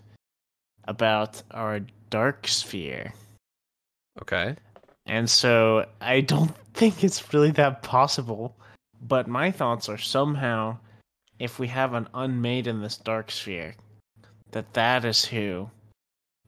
[0.85, 1.81] about our
[2.11, 3.13] dark sphere.
[4.23, 4.57] Okay.
[5.07, 8.57] And so I don't think it's really that possible.
[9.01, 10.79] But my thoughts are somehow
[11.39, 13.75] if we have an unmade in this dark sphere,
[14.51, 15.71] that that is who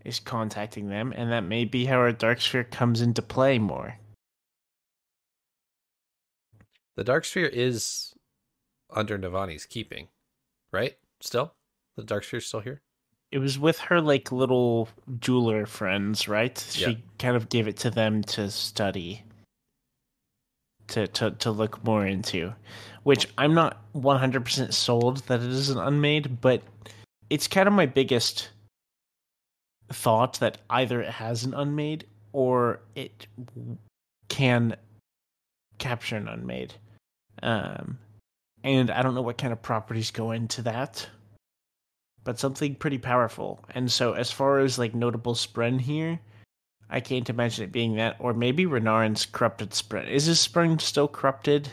[0.04, 3.96] is contacting them, and that may be how our dark sphere comes into play more.
[6.96, 8.12] The Dark Sphere is
[8.90, 10.08] under Navani's keeping,
[10.72, 10.98] right?
[11.20, 11.54] Still?
[11.96, 12.82] The Dark Sphere's still here?
[13.32, 14.88] It was with her like little
[15.20, 16.56] jeweler friends, right?
[16.76, 16.88] Yeah.
[16.88, 19.22] She kind of gave it to them to study.
[20.88, 22.52] To, to, to look more into,
[23.04, 26.64] which I'm not 100% sold that it is an unmade, but
[27.28, 28.48] it's kind of my biggest
[29.92, 33.28] thought that either it has an unmade or it
[34.28, 34.76] can
[35.78, 36.74] capture an unmade.
[37.42, 37.98] Um,
[38.62, 41.08] and I don't know what kind of properties go into that,
[42.24, 43.64] but something pretty powerful.
[43.70, 46.20] And so, as far as like notable spren here,
[46.88, 50.08] I can't imagine it being that, or maybe Renarin's corrupted spren.
[50.08, 51.70] Is his spren still corrupted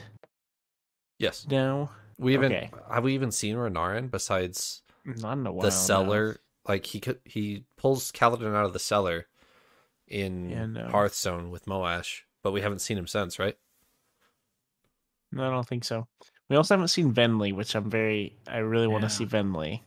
[1.20, 1.46] Yes.
[1.50, 1.92] now?
[2.20, 2.70] We even Okay.
[2.92, 5.62] have we even seen Renarin besides Not in a while.
[5.64, 6.38] the cellar?
[6.68, 9.28] Like he he pulls Kaladin out of the cellar
[10.08, 10.88] in Yeah, no.
[10.90, 13.58] Hearthstone with Moash, but we haven't seen him since, right?
[15.32, 16.08] No, I don't think so.
[16.50, 19.82] We also haven't seen Venli, which I'm very, I really want to see Venli,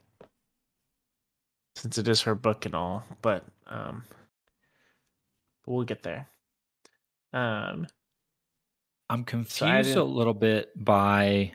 [1.80, 3.04] since it is her book and all.
[3.22, 4.04] But um,
[5.66, 6.28] we'll get there.
[7.32, 7.86] Um,
[9.08, 11.52] I'm confused a little bit by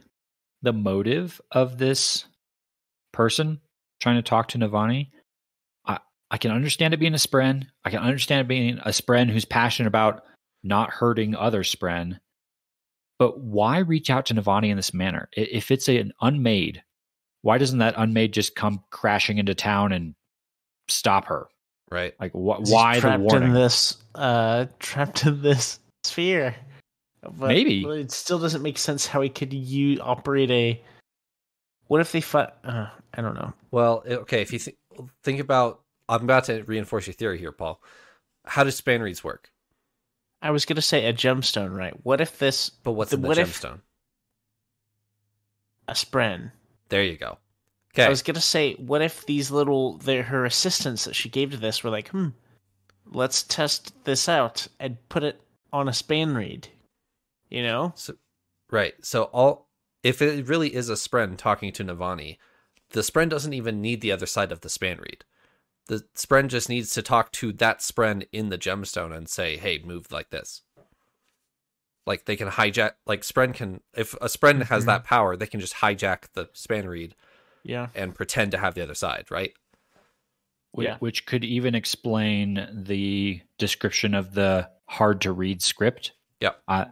[0.62, 2.26] the motive of this
[3.14, 3.62] person
[4.02, 5.10] trying to talk to Navani.
[5.86, 6.00] I
[6.32, 7.68] I can understand it being a spren.
[7.84, 10.24] I can understand it being a spren who's passionate about
[10.64, 12.20] not hurting other spren.
[13.20, 15.30] But why reach out to Navani in this manner?
[15.34, 16.84] If it's an unmade,
[17.46, 20.16] why doesn't that unmade just come crashing into town and
[20.88, 21.48] stop her?
[21.92, 22.16] Right.
[22.20, 23.50] Like, wh- why the trapped warning?
[23.50, 26.56] in this, uh, trapped in this sphere?
[27.22, 27.84] But Maybe.
[27.86, 30.82] it still doesn't make sense how he could you operate a.
[31.86, 32.50] What if they fight?
[32.64, 33.54] Uh, I don't know.
[33.70, 34.78] Well, okay, if you think
[35.24, 37.80] think about I'm about to reinforce your theory here, Paul.
[38.46, 39.52] How does spanreeds work?
[40.42, 41.94] I was gonna say a gemstone, right?
[42.04, 43.82] What if this But what's The- in the what if- gemstone?
[45.88, 46.52] a spren?
[46.90, 47.38] There you go.
[47.94, 48.06] Okay.
[48.06, 51.58] I was gonna say, what if these little they're her assistants that she gave to
[51.58, 52.30] this were like, hmm,
[53.06, 56.66] let's test this out and put it on a spanreed.
[57.50, 57.94] You know?
[57.96, 58.16] So,
[58.72, 58.94] right.
[59.02, 59.70] So all
[60.04, 62.38] if it really is a spren talking to Navani,
[62.92, 65.22] the spren doesn't even need the other side of the spanreed.
[65.88, 69.80] The spren just needs to talk to that spren in the gemstone and say, "Hey,
[69.80, 70.62] move like this."
[72.06, 72.92] Like they can hijack.
[73.06, 74.88] Like spren can, if a spren has Mhm.
[74.88, 77.14] that power, they can just hijack the spanreed
[77.64, 77.88] Yeah.
[77.96, 79.54] and pretend to have the other side, right?
[80.78, 80.98] Wh- Yeah.
[81.00, 86.12] which could even explain the description of the hard to read script.
[86.40, 86.52] Yeah.
[86.68, 86.88] I,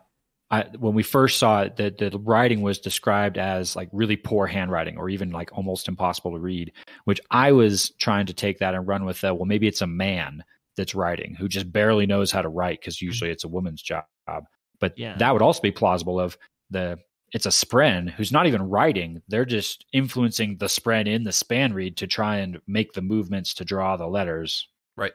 [0.49, 4.47] I when we first saw it, the the writing was described as like really poor
[4.47, 6.71] handwriting, or even like almost impossible to read.
[7.05, 9.21] Which I was trying to take that and run with.
[9.21, 10.43] That well, maybe it's a man
[10.75, 14.05] that's writing who just barely knows how to write because usually it's a woman's job.
[14.83, 15.15] But Yeah.
[15.15, 16.19] that would also be plausible.
[16.19, 16.37] Of
[16.69, 16.99] the
[17.31, 21.95] it's a spren who's not even writing; they're just influencing the spren in the spanreed
[21.95, 24.67] to try and make the movements to draw the letters.
[24.97, 25.13] Right.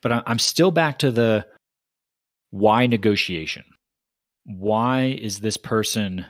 [0.00, 1.46] But I- I'm still back to the
[2.48, 3.64] why negotiation.
[4.44, 6.24] Why is this person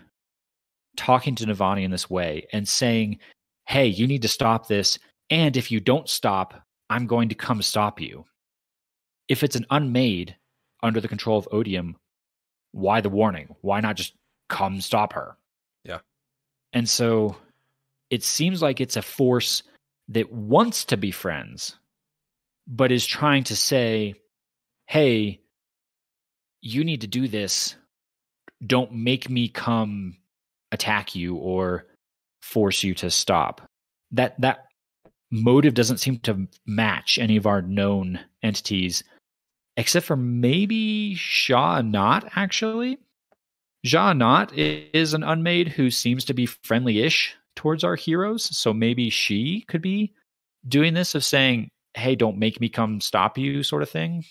[0.97, 3.21] talking to Navani in this way and saying,
[3.69, 4.99] "Hey, you need to stop this,
[5.31, 8.25] and if you don't stop, I'm going to come stop you."
[9.29, 10.37] If it's an unmade
[10.83, 11.97] under the control of Odium,
[12.73, 13.57] why the warning?
[13.61, 14.15] Why not just
[14.49, 15.37] come stop her?
[15.85, 16.01] Yeah.
[16.73, 17.37] And so
[18.11, 19.63] it seems like it's a force
[20.09, 21.77] that wants to be friends,
[22.69, 24.15] but is trying to say,
[24.87, 25.41] hey,
[26.61, 27.75] you need to do this.
[28.65, 30.17] Don't make me come
[30.71, 31.87] attack you or
[32.43, 33.63] force you to stop.
[34.13, 34.66] That that
[35.31, 39.03] motive doesn't seem to match any of our known entities,
[39.77, 42.99] except for maybe Sja-anat, actually.
[43.85, 48.45] Sja-anat is an unmade who seems to be friendly ish towards our heroes.
[48.57, 50.13] So maybe she could be
[50.67, 54.25] doing this of saying, hey, don't make me come stop you, sort of thing.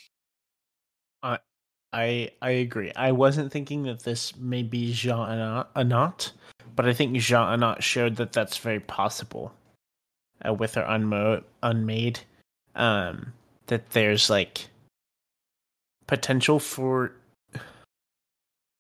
[1.96, 2.92] I I agree.
[2.94, 6.32] I wasn't thinking that this may be Jean Anat
[6.76, 9.54] but I think Sja-anat showed that that's very possible
[10.44, 12.20] uh, with her unmo- unmade.
[12.76, 13.34] Um,
[13.68, 14.68] that there's like
[16.08, 17.14] potential for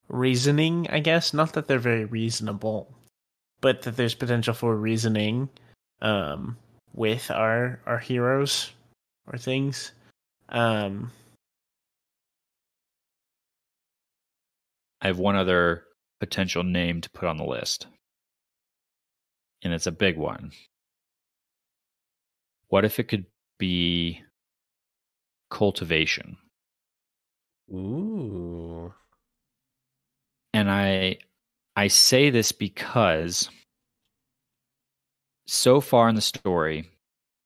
[0.08, 1.34] reasoning, I guess.
[1.34, 2.88] Not that they're very reasonable,
[3.62, 5.49] but that there's potential for reasoning
[6.01, 6.58] um,
[6.93, 8.72] with our our heroes
[9.28, 9.91] or things.
[10.49, 11.12] Um,
[15.01, 15.84] I have one other
[16.20, 17.88] potential name to put on the list,
[19.64, 20.51] and it's a big one.
[22.76, 23.23] What if it could
[23.57, 24.21] be
[25.49, 26.36] cultivation?
[27.71, 28.93] Ooh.
[30.53, 31.19] And I
[31.78, 33.49] I say this because
[35.47, 36.89] so far in the story,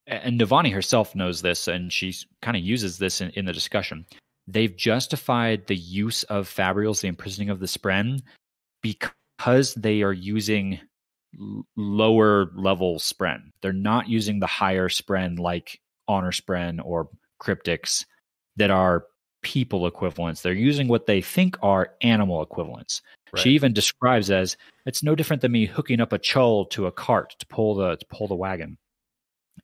[0.08, 2.12] and Navani herself knows this, and she
[2.42, 4.06] kind of uses this in, in, the discussion.
[4.48, 8.18] They've justified the use of Fabrials, the imprisoning of the Spren,
[8.82, 10.80] because they are using
[11.76, 13.52] lower level Spren.
[13.62, 17.08] They're not using the higher Spren like Honor Spren or
[17.42, 18.04] Cryptics
[18.56, 19.04] that are
[19.42, 20.42] people equivalents.
[20.42, 23.00] They're using what they think are animal equivalents.
[23.32, 23.42] Right.
[23.42, 24.56] She even describes as
[24.86, 27.96] it's no different than me hooking up a chul to a cart to pull the
[27.96, 28.76] to pull the wagon.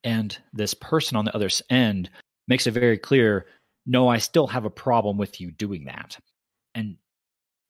[0.05, 2.11] And this person on the other end
[2.49, 3.47] makes it very clear,
[3.87, 6.19] no, I still have a problem with you doing that.
[6.75, 6.97] And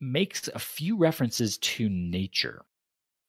[0.01, 2.63] makes a few references to nature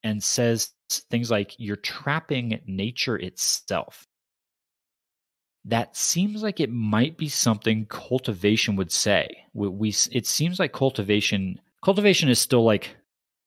[0.04, 0.70] and says
[1.10, 4.08] things like you're trapping nature itself
[5.68, 9.28] that seems like it might be something cultivation would say.
[9.54, 12.96] We, we, it seems like cultivation cultivation is still like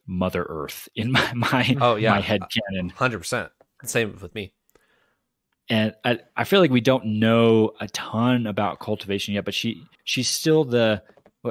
[0.07, 2.91] Mother Earth in my my oh yeah my head canon.
[2.91, 3.51] Hundred percent.
[3.85, 4.53] Same with me.
[5.71, 9.83] And I, I feel like we don't know a ton about cultivation yet, but she
[10.05, 11.03] she's still the.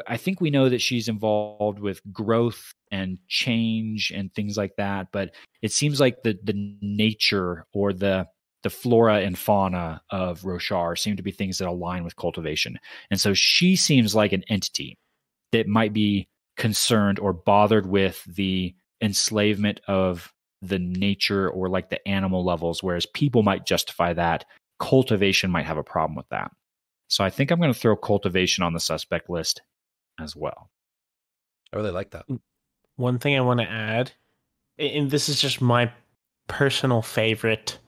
[0.07, 5.07] I think we know that she's involved with growth and change and things like that.
[5.11, 5.31] But
[5.61, 8.27] it seems like the the nature or the
[8.63, 12.77] the flora and fauna of Roshar seem to be things that align with cultivation.
[13.09, 14.97] And so she seems like an entity
[15.51, 16.27] that might be
[16.57, 23.05] concerned or bothered with the enslavement of the nature or like the animal levels, whereas
[23.05, 24.43] people might justify that.
[24.77, 26.51] Cultivation might have a problem with that.
[27.07, 29.61] So I think I'm going to throw cultivation on the suspect list
[30.19, 30.69] as well.
[31.73, 32.27] I really like that.
[32.27, 32.39] Mm.
[32.99, 34.11] One thing I want to add,
[34.77, 35.89] and this is just my
[36.49, 37.79] personal favorite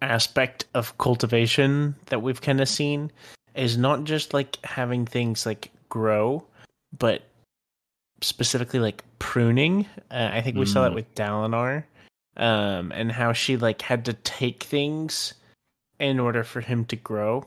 [0.00, 3.12] aspect of cultivation that we've kind of seen
[3.54, 6.42] is not just like having things like grow,
[6.98, 7.24] but
[8.22, 9.84] specifically like pruning.
[10.10, 10.72] Uh, I think we mm.
[10.72, 10.94] saw that mm.
[10.94, 11.84] with Dalinar,
[12.38, 15.34] um, and how she like had to take things
[16.00, 17.44] in order for him to grow,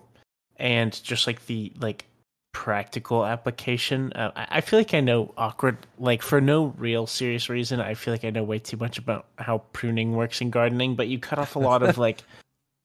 [0.57, 2.05] and just like the like
[2.51, 4.11] practical application.
[4.13, 7.79] Uh, I feel like I know awkward, like for no real serious reason.
[7.79, 11.07] I feel like I know way too much about how pruning works in gardening, but
[11.07, 12.23] you cut off a lot of like,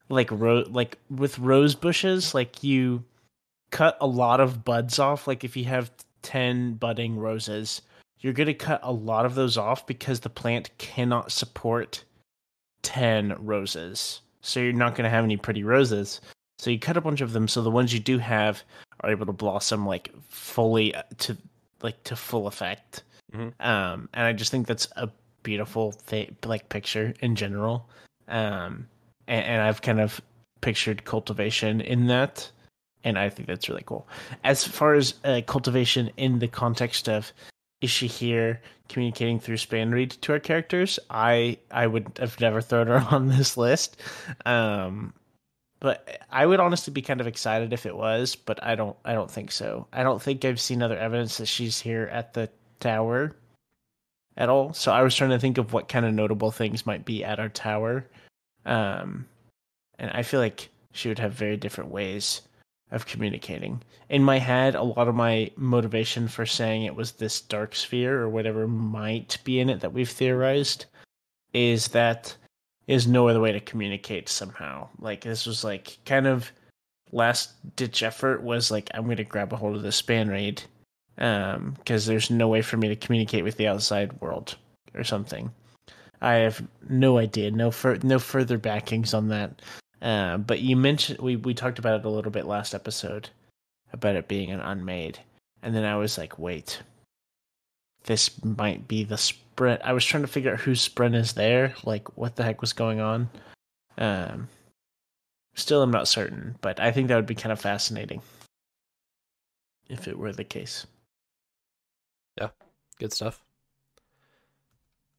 [0.08, 3.04] like ro- like with rose bushes, like you
[3.70, 5.26] cut a lot of buds off.
[5.26, 5.90] Like if you have
[6.22, 7.82] ten budding roses,
[8.20, 12.04] you're gonna cut a lot of those off because the plant cannot support
[12.82, 14.20] ten roses.
[14.42, 16.20] So you're not gonna have any pretty roses.
[16.58, 18.62] So you cut a bunch of them so the ones you do have
[19.00, 21.36] are able to blossom like fully uh, to
[21.82, 23.02] like to full effect.
[23.32, 23.60] Mm-hmm.
[23.66, 25.08] Um, and I just think that's a
[25.42, 27.88] beautiful thing, like picture in general.
[28.28, 28.88] Um,
[29.26, 30.20] and, and I've kind of
[30.60, 32.50] pictured cultivation in that,
[33.04, 34.08] and I think that's really cool.
[34.44, 37.32] As far as uh, cultivation in the context of
[37.80, 40.98] is she here communicating through spanreed to our characters?
[41.10, 44.00] I I would have never thrown her on this list.
[44.46, 45.12] Um,
[45.84, 49.12] but I would honestly be kind of excited if it was, but I don't I
[49.12, 49.86] don't think so.
[49.92, 52.48] I don't think I've seen other evidence that she's here at the
[52.80, 53.36] tower
[54.38, 54.72] at all.
[54.72, 57.38] So I was trying to think of what kind of notable things might be at
[57.38, 58.06] our tower.
[58.64, 59.26] Um
[59.98, 62.40] and I feel like she would have very different ways
[62.90, 63.82] of communicating.
[64.08, 68.22] In my head, a lot of my motivation for saying it was this dark sphere
[68.22, 70.86] or whatever might be in it that we've theorized
[71.52, 72.34] is that
[72.86, 74.88] is no other way to communicate somehow.
[75.00, 76.52] Like this was like kind of
[77.12, 80.62] last ditch effort was like I'm going to grab a hold of the Spanreed
[81.18, 84.56] um because there's no way for me to communicate with the outside world
[84.94, 85.50] or something.
[86.20, 89.60] I have no idea, no fur- no further backings on that.
[90.00, 93.28] Uh, but you mentioned we we talked about it a little bit last episode
[93.92, 95.18] about it being an unmade,
[95.62, 96.82] and then I was like, wait,
[98.04, 99.16] this might be the
[99.54, 99.80] spren.
[99.82, 102.72] I was trying to figure out whose spren is there, like what the heck was
[102.72, 103.28] going on.
[103.96, 104.48] Um,
[105.54, 108.22] still, I'm not certain, but I think that would be kind of fascinating
[109.88, 110.86] if it were the case.
[112.38, 112.48] Yeah,
[112.98, 113.42] good stuff.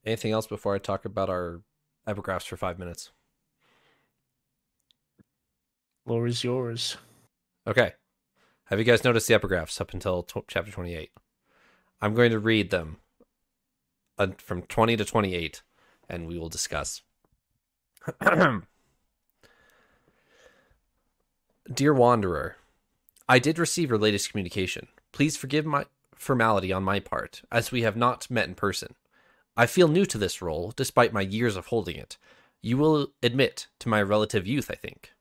[0.05, 1.61] Anything else before I talk about our
[2.07, 3.11] epigraphs for five minutes?
[6.05, 6.97] Floor is yours.
[7.65, 7.93] Okay.
[8.65, 11.09] Have you guys noticed the epigraphs up until t- chapter 28?
[12.01, 12.97] I'm going to read them
[14.17, 15.61] uh, from 20 to 28,
[16.09, 17.01] and we will discuss.
[21.73, 22.57] Dear Wanderer,
[23.27, 24.87] I did receive your latest communication.
[25.11, 28.95] Please forgive my formality on my part, as we have not met in person.
[29.57, 32.17] I feel new to this role, despite my years of holding it.
[32.61, 35.11] You will admit to my relative youth, I think.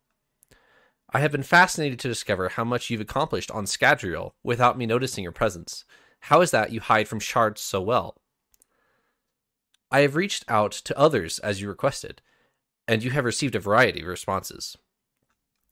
[1.13, 5.23] I have been fascinated to discover how much you've accomplished on Scadrial without me noticing
[5.23, 5.85] your presence.
[6.21, 8.17] How is that you hide from shards so well?
[9.95, 12.21] I have reached out to others as you requested,
[12.89, 14.77] and you have received a variety of responses.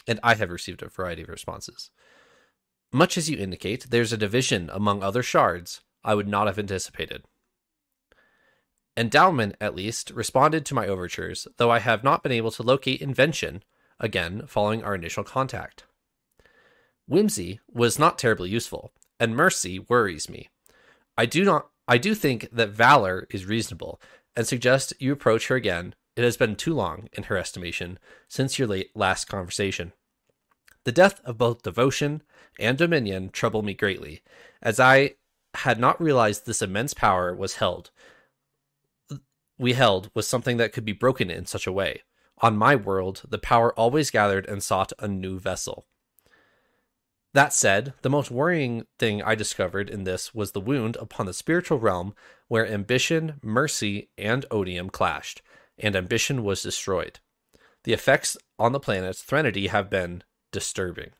[0.07, 1.91] And I have received a variety of responses.
[2.93, 7.25] Much as you indicate, there's a division among other shards I would not have anticipated.
[8.97, 13.03] Endowment, at least, responded to my overtures, though I have not been able to locate
[13.03, 13.65] Invention
[13.99, 15.83] again following our initial contact.
[17.09, 20.49] Whimsy was not terribly useful, and Mercy worries me.
[21.19, 24.01] I do not I do think that Valor is reasonable,
[24.37, 25.95] and suggest you approach her again.
[26.17, 27.99] It has been too long, in her estimation,
[28.29, 29.93] since your late last conversation.
[30.85, 32.23] The death of both Devotion
[32.59, 34.23] and Dominion troubled me greatly,
[34.61, 35.15] as I
[35.55, 37.91] had not realized this immense power was held
[39.63, 42.03] we held was something that could be broken in such a way.
[42.39, 45.87] On my world, the power always gathered and sought a new vessel.
[47.35, 51.33] That said, the most worrying thing I discovered in this was the wound upon the
[51.33, 52.15] spiritual realm
[52.49, 55.41] where ambition, mercy, and odium clashed,
[55.79, 57.21] and ambition was destroyed.
[57.85, 61.11] The effects on the planet's Threnody have been disturbing.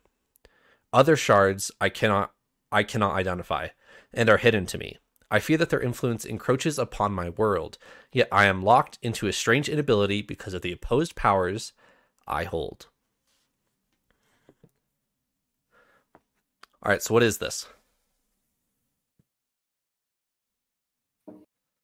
[0.93, 2.31] Other shards I cannot
[2.71, 3.69] I cannot identify,
[4.13, 4.97] and are hidden to me.
[5.29, 7.77] I fear that their influence encroaches upon my world,
[8.11, 11.73] yet I am locked into a strange inability because of the opposed powers
[12.27, 12.87] I hold.
[16.83, 17.65] All right, so what is this?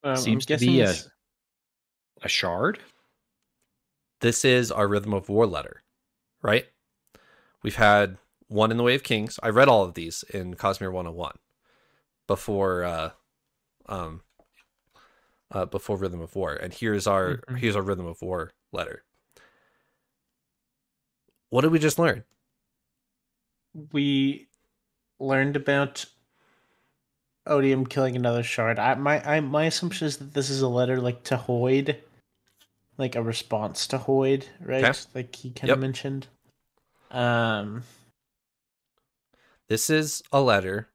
[0.04, 0.94] Um, Seems to be a-
[2.22, 2.80] A shard?
[4.20, 5.84] This is our Rhythm of War letter,
[6.42, 6.68] right?
[7.64, 8.18] We've had
[8.48, 9.40] one in the Way of Kings.
[9.42, 11.38] I read all of these in Cosmere 101
[12.28, 13.12] before uh
[13.88, 14.22] um
[15.52, 16.54] uh before Rhythm of War.
[16.54, 17.58] And here's our Mhm.
[17.60, 19.06] here's our Rhythm of War letter.
[21.50, 22.26] What did we just learn?
[23.94, 24.49] we
[25.20, 26.06] learned about
[27.46, 28.80] Odium killing another shard.
[28.80, 31.98] I my I my assumption is that this is a letter like to Hoid,
[32.98, 34.84] like a response to Hoid, right?
[34.84, 35.00] Okay.
[35.16, 35.78] Like he kind Yep.
[35.78, 36.28] of mentioned.
[37.12, 37.84] Um,
[39.68, 40.90] This is a letter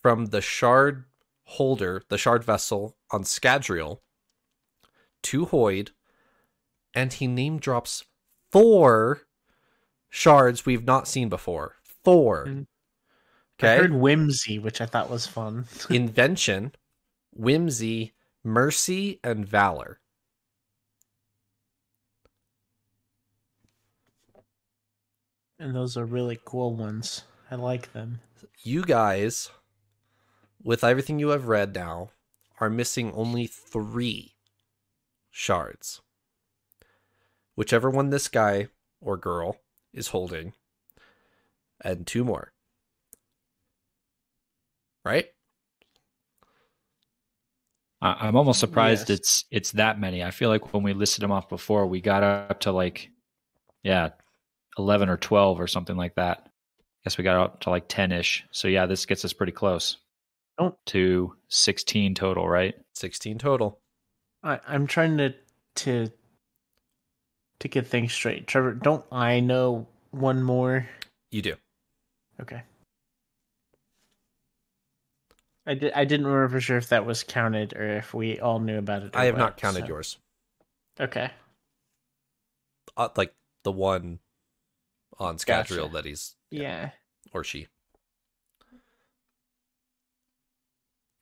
[0.00, 1.04] from the shard
[1.44, 4.00] holder, the shard vessel on Scadrial
[5.24, 5.90] to Hoid,
[6.94, 8.04] and he name drops
[8.52, 9.22] four
[10.08, 11.76] shards we've not seen before.
[12.04, 12.66] 4
[13.58, 13.68] Mhm.
[13.68, 15.66] I heard whimsy, which I thought was fun.
[15.90, 16.74] Invention,
[17.32, 18.14] whimsy,
[18.44, 20.00] mercy, and valor.
[25.58, 27.22] and those are really cool ones.
[27.50, 28.20] I like them.
[28.62, 29.50] You guys,
[30.62, 32.10] with everything you have read now,
[32.58, 34.34] are missing only three
[35.30, 36.00] shards.
[37.54, 38.68] Whichever one this guy
[39.00, 39.58] or girl
[39.92, 40.52] is holding,
[41.80, 42.52] and two more.
[45.06, 45.26] Right?
[48.02, 49.18] I- I'm almost surprised Yes.
[49.20, 50.22] it's it's that many.
[50.24, 53.10] I feel like when we listed them off before, we got up to like,
[53.84, 54.10] yeah,
[54.76, 56.42] eleven or twelve or something like that.
[56.44, 58.44] I guess we got up to like ten ish.
[58.50, 59.98] So yeah, this gets us pretty close.
[60.58, 62.74] Don't- to sixteen total, right?
[62.94, 63.78] 16 total.
[64.42, 65.34] I, I'm trying to
[65.76, 66.10] to
[67.60, 68.46] to get things straight.
[68.48, 70.88] Trevor, don't I know one more?
[71.30, 71.54] You do.
[72.40, 72.62] Okay.
[75.66, 75.92] I did.
[75.94, 79.02] I didn't remember for sure if that was counted or if we all knew about
[79.02, 79.16] it.
[79.16, 80.18] I have what, not counted so- yours.
[81.00, 81.30] Okay.
[82.96, 83.34] Uh, like
[83.64, 84.20] the one
[85.18, 85.74] on Gotcha.
[85.74, 86.90] Scadrial that he's Yeah.
[87.32, 87.66] or she.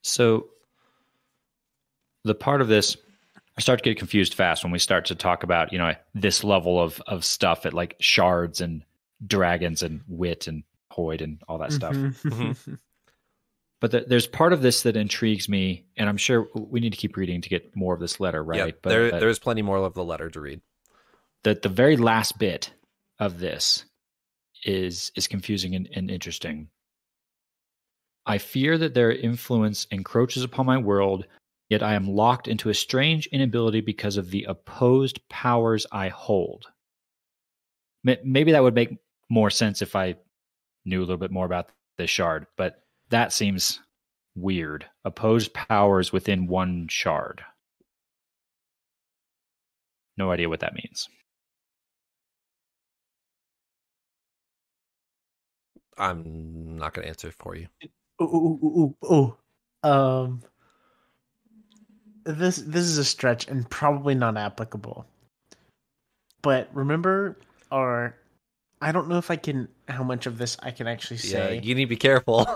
[0.02, 0.48] So
[2.24, 2.96] the part of this
[3.56, 6.44] I start to get confused fast when we start to talk about, you know, this
[6.44, 8.84] level of of stuff at like shards and
[9.26, 11.96] dragons and wit and Hoid and all that stuff.
[13.84, 16.96] But th- there's part of this that intrigues me, and I'm sure we need to
[16.96, 18.58] keep reading to get more of this letter, right?
[18.58, 20.62] Yeah, but there, but there's plenty more of the letter to read.
[21.42, 22.72] the the very last bit
[23.18, 23.84] of this
[24.64, 26.70] is is confusing and, and interesting.
[28.24, 31.26] I fear that their influence encroaches upon my world,
[31.68, 36.68] yet I am locked into a strange inability because of the opposed powers I hold.
[38.02, 38.96] Maybe that would make
[39.28, 40.14] more sense if I
[40.86, 43.80] knew a little bit more about this shard, but that seems
[44.34, 44.86] weird.
[45.04, 47.42] Opposed powers within one shard.
[50.16, 51.08] No idea what that means.
[55.98, 57.68] I'm not going to answer for you.
[58.20, 59.88] Ooh, ooh, ooh, ooh.
[59.88, 60.42] Um,
[62.24, 65.06] this this is a stretch and probably not applicable.
[66.42, 67.38] But remember,
[67.70, 68.16] or
[68.84, 71.54] I don't know if I can how much of this I can actually say.
[71.54, 72.46] Yeah, you need to be careful.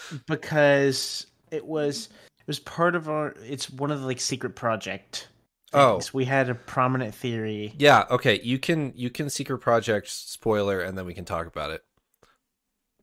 [0.26, 2.08] because it was
[2.40, 3.36] it was part of our.
[3.44, 5.28] It's one of the like secret project.
[5.72, 5.94] Oh.
[5.94, 6.12] things.
[6.12, 7.72] we had a prominent theory.
[7.78, 8.40] yeah, okay.
[8.42, 11.84] You can you can secret project spoiler and then we can talk about it.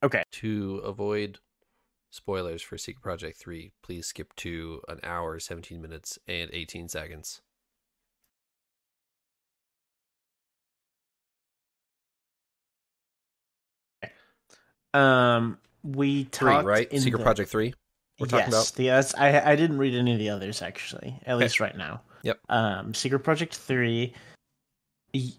[0.03, 0.23] Okay.
[0.33, 1.39] To avoid
[2.09, 7.41] spoilers for Secret Project 3, please skip to an hour, 17 minutes and 18 seconds.
[14.93, 16.91] Um, we 3, right?
[16.91, 17.73] in Secret the- Project 3.
[18.19, 21.37] we're talking yes, the others- I I didn't read any of the others actually, at
[21.37, 22.01] least right now.
[22.23, 22.39] Yep.
[22.49, 24.13] Um, Secret Project Three,
[25.13, 25.33] y-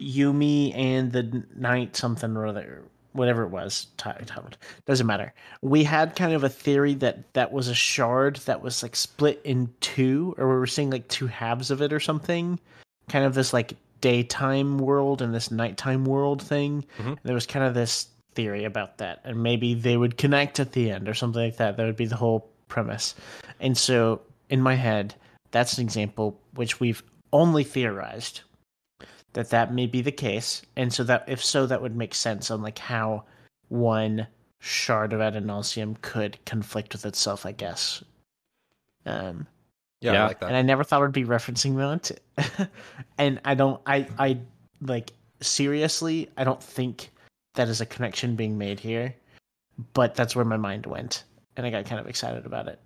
[0.00, 4.56] Yumi and the Night something or other, whatever it was ti- titled,
[4.86, 5.34] doesn't matter.
[5.60, 9.40] We had kind of a theory that that was a shard that was like split
[9.44, 12.58] in two, or we were seeing like two halves of it or something.
[13.08, 16.84] Kind of this like daytime world and this nighttime world thing.
[16.98, 17.18] Mhm.
[17.24, 20.90] There was kind of this theory about that, and maybe they would connect at the
[20.90, 21.76] end or something like that.
[21.76, 23.14] That would be the whole premise.
[23.60, 25.14] And so, in my head,
[25.50, 27.02] that's an example which we've
[27.32, 28.40] only theorized
[29.34, 32.50] that that may be the case, and so that if so, that would make sense
[32.50, 33.24] on like how
[33.68, 34.26] one
[34.60, 37.46] shard of Adonalsium could conflict with itself.
[37.46, 38.02] I guess.
[39.06, 39.46] Um,
[40.00, 40.24] Yeah, Yeah.
[40.24, 40.46] I like that.
[40.46, 42.68] and I never thought I'd be referencing that.
[43.18, 44.38] and I don't, I, I
[44.80, 47.10] like seriously, I don't think
[47.54, 49.14] that is a connection being made here,
[49.94, 51.24] but that's where my mind went,
[51.56, 52.80] and I got kind of excited about it.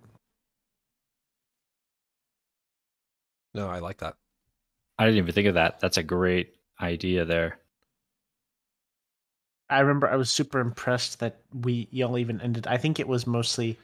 [3.57, 4.15] no, I like that.
[4.99, 5.79] I didn't even think of that.
[5.79, 7.57] That's a great idea there.
[9.69, 12.67] I remember I was super impressed that we y'all even ended.
[12.67, 13.77] I think it was mostly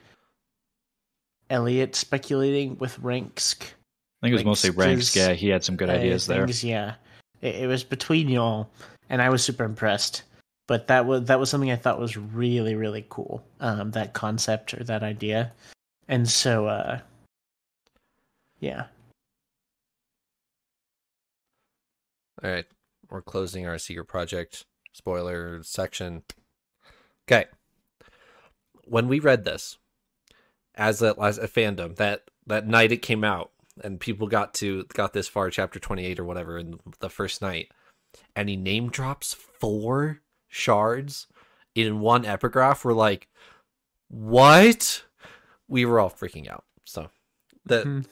[1.50, 3.62] Elliot speculating with Ranksk.
[3.62, 5.16] I think it was mostly Ranks ranks.
[5.16, 6.48] Yeah, he had some good uh, ideas there.
[6.48, 6.94] Yeah,
[7.42, 8.70] it, it was between y'all,
[9.10, 10.22] and I was super impressed.
[10.66, 13.44] But that was that was something I thought was really really cool.
[13.60, 15.52] Um, that concept or that idea,
[16.08, 17.00] and so uh,
[18.60, 18.86] yeah,
[22.44, 22.66] All right.
[23.10, 26.22] We're closing our secret project spoiler section.
[27.26, 27.46] Okay.
[28.84, 29.78] When we read this
[30.74, 34.84] as a as a fandom, that that night it came out and people got to
[34.92, 37.70] got this far, chapter twenty eight or whatever, in the first night,
[38.36, 40.20] and he name drops four
[40.54, 41.26] shards
[41.74, 43.28] in one epigraph, we're like,
[44.08, 45.02] What?
[45.66, 46.64] We were all freaking out.
[46.84, 47.10] So
[47.66, 48.06] that Mhm.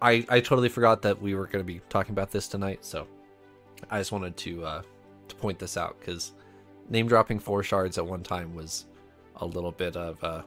[0.00, 3.06] I, I totally forgot that we were gonna be talking about this tonight, so
[3.90, 4.82] I just wanted to uh,
[5.28, 6.32] to point this out because
[6.88, 8.86] name dropping four shards at one time was
[9.36, 10.44] a little bit of a,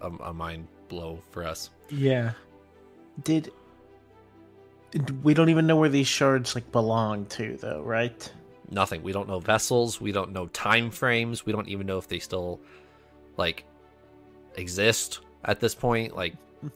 [0.00, 1.70] a, a mind blow for us.
[1.90, 2.32] yeah.
[3.22, 3.52] Did
[5.22, 8.30] we don't even know where these shards like belong to though, right?
[8.70, 9.02] Nothing.
[9.02, 10.00] We don't know vessels.
[10.00, 11.44] We don't know time frames.
[11.44, 12.60] We don't even know if they still
[13.36, 13.64] like
[14.56, 16.16] exist at this point.
[16.16, 16.34] Like,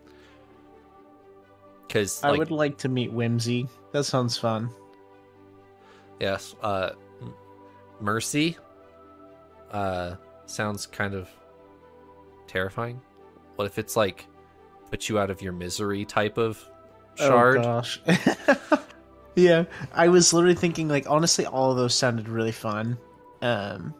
[1.87, 3.69] because I like, would like to meet Whimsy.
[3.93, 4.71] That sounds fun.
[6.21, 6.91] yes, uh,
[8.01, 8.57] Mercy,
[9.71, 10.17] uh,
[10.47, 11.29] sounds kind of
[12.47, 13.01] terrifying.
[13.57, 14.27] What if it's like
[14.91, 16.63] put you out of your misery type of
[17.17, 17.59] shard?
[17.59, 18.01] Oh gosh.
[19.39, 22.99] yeah, I was literally thinking like honestly all of those sounded really fun.
[23.43, 23.95] Um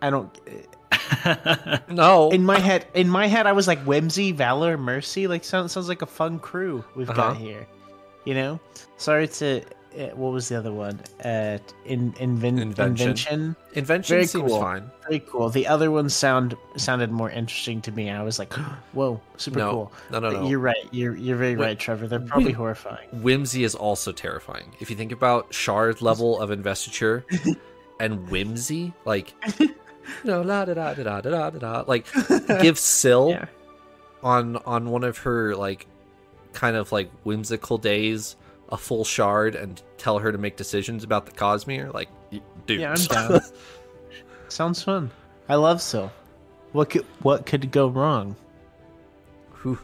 [0.00, 0.30] I don't
[1.88, 5.72] no, in my head in my head I was like whimsy, valor, mercy like sounds
[5.72, 7.32] sounds like a fun crew we've Uh-huh.
[7.32, 7.66] got here.
[8.24, 8.60] You know?
[8.96, 9.62] Sorry to
[10.14, 11.00] what was the other one?
[11.24, 13.08] Uh in, inven- Invention.
[13.08, 13.56] invention.
[13.74, 14.60] invention very seems cool.
[14.60, 14.90] fine.
[15.08, 15.48] Very cool.
[15.50, 18.10] The other ones sound sounded more interesting to me.
[18.10, 18.52] I was like,
[18.92, 20.48] "Whoa, super No, cool." no, no, no.
[20.48, 20.88] You're right.
[20.90, 22.06] You're you're very Whi- right, Trevor.
[22.06, 23.08] They're probably Whim- horrifying.
[23.22, 24.74] Whimsy is also terrifying.
[24.80, 27.24] If you think about shard level of investiture
[28.00, 29.68] and whimsy, like you
[30.24, 32.06] know, la da da da da da da da, like
[32.60, 33.46] give Syl Yeah.
[34.22, 35.86] on on one of her like
[36.52, 38.36] kind of like whimsical days
[38.72, 42.08] a full shard and tell her to make decisions about the Cosmere, like
[42.66, 42.80] dude.
[42.80, 43.40] Yeah, I'm down.
[44.48, 45.10] Sounds fun.
[45.48, 46.10] I love Syl.
[46.72, 48.34] What could what could go wrong?
[49.60, 49.78] Whew.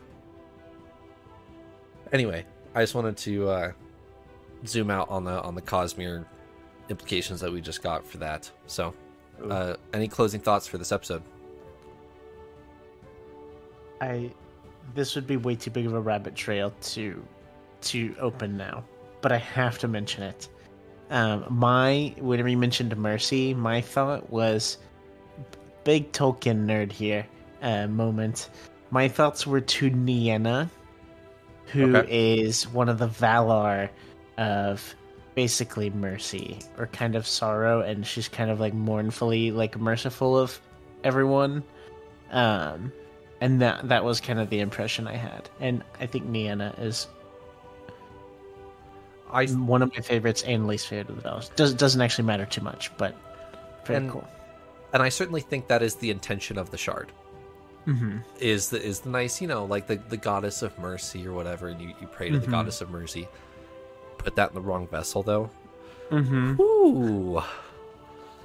[2.13, 3.73] Anyway, I just wanted to uh,
[4.67, 6.25] zoom out on the on the Cosmere
[6.89, 8.51] implications that we just got for that.
[8.67, 8.95] So,
[9.51, 11.23] uh, any closing thoughts for this episode?
[14.01, 14.33] I
[14.95, 17.23] this would be way too big of a rabbit trail to
[17.83, 18.85] to open now,
[19.21, 20.49] but I have to mention it.
[21.11, 24.79] Um, my whenever you mentioned mercy, my thought was
[25.85, 27.27] big Tolkien nerd here
[27.63, 28.51] uh, moment.
[28.91, 30.71] My thoughts were to Nienna,
[31.67, 32.75] who is Okay.
[32.75, 33.89] one of the Valar
[34.37, 34.95] of
[35.35, 40.61] basically mercy or kind of sorrow, and she's kind of like mournfully like merciful of
[41.05, 41.63] everyone.
[42.31, 42.93] Um,
[43.41, 47.07] and that that was kind of the impression I had, and I think Nienna is
[49.33, 51.55] I one of my favorites and least favorite of the Valar.
[51.57, 53.15] Does doesn't actually matter too much, but
[53.85, 54.27] very And- cool.
[54.93, 57.13] and I certainly think that is the intention of the shard.
[57.87, 58.19] Mm-hmm.
[58.41, 61.69] Is the is the nice, you know, like the, the goddess of mercy or whatever,
[61.69, 62.51] and you, you pray to the Mhm.
[62.51, 63.27] goddess of mercy.
[64.19, 65.49] Put that in the wrong vessel though.
[66.11, 66.61] Mm-hmm.
[66.61, 67.43] Ooh.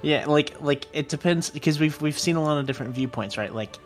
[0.02, 3.54] Yeah, like like it depends because we've we've seen a lot of different viewpoints, right?
[3.54, 3.76] Like,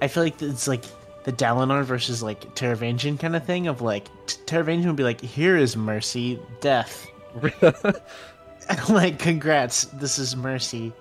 [0.00, 0.84] I feel like it's like
[1.24, 5.20] the Dalinar versus like Taravangian kind of thing of like T- Taravangian would be like,
[5.20, 7.06] "Here is mercy, death."
[8.88, 10.92] like, congrats, this is mercy,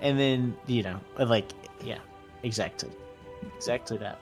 [0.00, 1.50] and then you know, uh, like,
[1.82, 1.98] yeah,
[2.42, 2.90] exactly,
[3.56, 4.18] exactly that.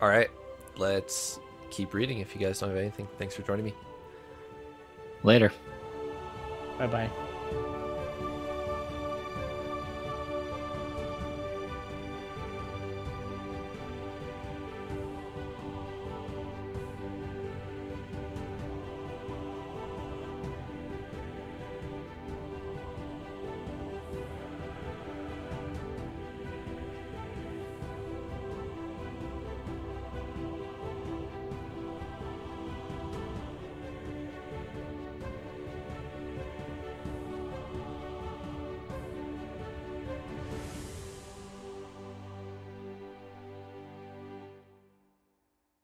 [0.00, 0.30] All right.
[0.76, 1.38] Let's
[1.70, 3.06] keep reading if you guys don't have anything.
[3.18, 3.74] Thanks for joining me.
[5.22, 5.52] Later.
[6.78, 7.29] Bye bye.